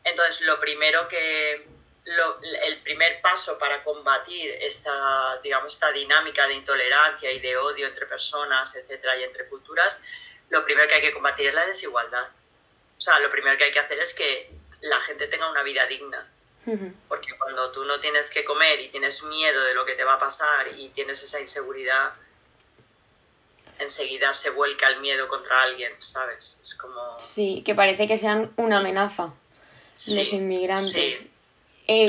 Entonces 0.02 0.42
lo 0.42 0.58
primero 0.58 1.06
que, 1.08 1.66
el 2.04 2.82
primer 2.82 3.20
paso 3.22 3.58
para 3.58 3.82
combatir 3.82 4.50
esta, 4.60 5.38
digamos, 5.42 5.72
esta 5.72 5.92
dinámica 5.92 6.46
de 6.46 6.54
intolerancia 6.54 7.30
y 7.30 7.40
de 7.40 7.56
odio 7.56 7.86
entre 7.86 8.06
personas, 8.06 8.74
etcétera, 8.76 9.16
y 9.18 9.24
entre 9.24 9.46
culturas, 9.48 10.02
lo 10.50 10.64
primero 10.64 10.88
que 10.88 10.94
hay 10.96 11.02
que 11.02 11.12
combatir 11.12 11.48
es 11.48 11.54
la 11.54 11.64
desigualdad. 11.64 12.28
O 12.98 13.00
sea, 13.00 13.18
lo 13.20 13.30
primero 13.30 13.56
que 13.56 13.64
hay 13.64 13.72
que 13.72 13.80
hacer 13.80 13.98
es 14.00 14.14
que 14.14 14.50
la 14.84 15.00
gente 15.00 15.26
tenga 15.26 15.50
una 15.50 15.62
vida 15.62 15.86
digna. 15.86 16.30
Porque 17.08 17.36
cuando 17.36 17.70
tú 17.72 17.84
no 17.84 18.00
tienes 18.00 18.30
que 18.30 18.42
comer 18.42 18.80
y 18.80 18.88
tienes 18.88 19.22
miedo 19.24 19.64
de 19.64 19.74
lo 19.74 19.84
que 19.84 19.92
te 19.92 20.04
va 20.04 20.14
a 20.14 20.18
pasar 20.18 20.68
y 20.78 20.88
tienes 20.88 21.22
esa 21.22 21.38
inseguridad, 21.38 22.14
enseguida 23.78 24.32
se 24.32 24.48
vuelca 24.48 24.88
el 24.88 25.00
miedo 25.00 25.28
contra 25.28 25.62
alguien, 25.62 25.92
¿sabes? 25.98 26.56
Es 26.62 26.74
como... 26.74 27.18
Sí, 27.18 27.62
que 27.66 27.74
parece 27.74 28.08
que 28.08 28.16
sean 28.16 28.50
una 28.56 28.78
amenaza 28.78 29.34
los 29.94 30.32
inmigrantes. 30.32 31.26
Eh, 31.86 32.06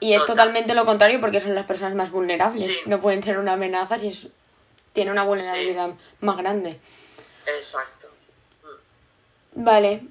y 0.00 0.14
es 0.14 0.24
totalmente 0.24 0.74
lo 0.74 0.86
contrario 0.86 1.20
porque 1.20 1.40
son 1.40 1.54
las 1.54 1.66
personas 1.66 1.94
más 1.94 2.10
vulnerables. 2.10 2.86
No 2.86 3.02
pueden 3.02 3.22
ser 3.22 3.38
una 3.38 3.52
amenaza 3.54 3.98
si 3.98 4.08
es, 4.08 4.28
tiene 4.94 5.10
una 5.10 5.24
vulnerabilidad 5.24 5.90
más 6.20 6.36
grande. 6.38 6.80
Exacto. 7.44 8.08
Vale, 9.52 10.02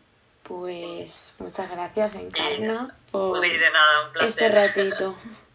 pues 0.47 1.36
muchas 1.39 1.69
gracias, 1.69 2.15
Encarna, 2.15 2.95
por 3.12 3.41
de 3.41 3.71
nada, 3.71 4.10
un 4.10 4.27
este 4.27 4.49
ratito. 4.49 5.15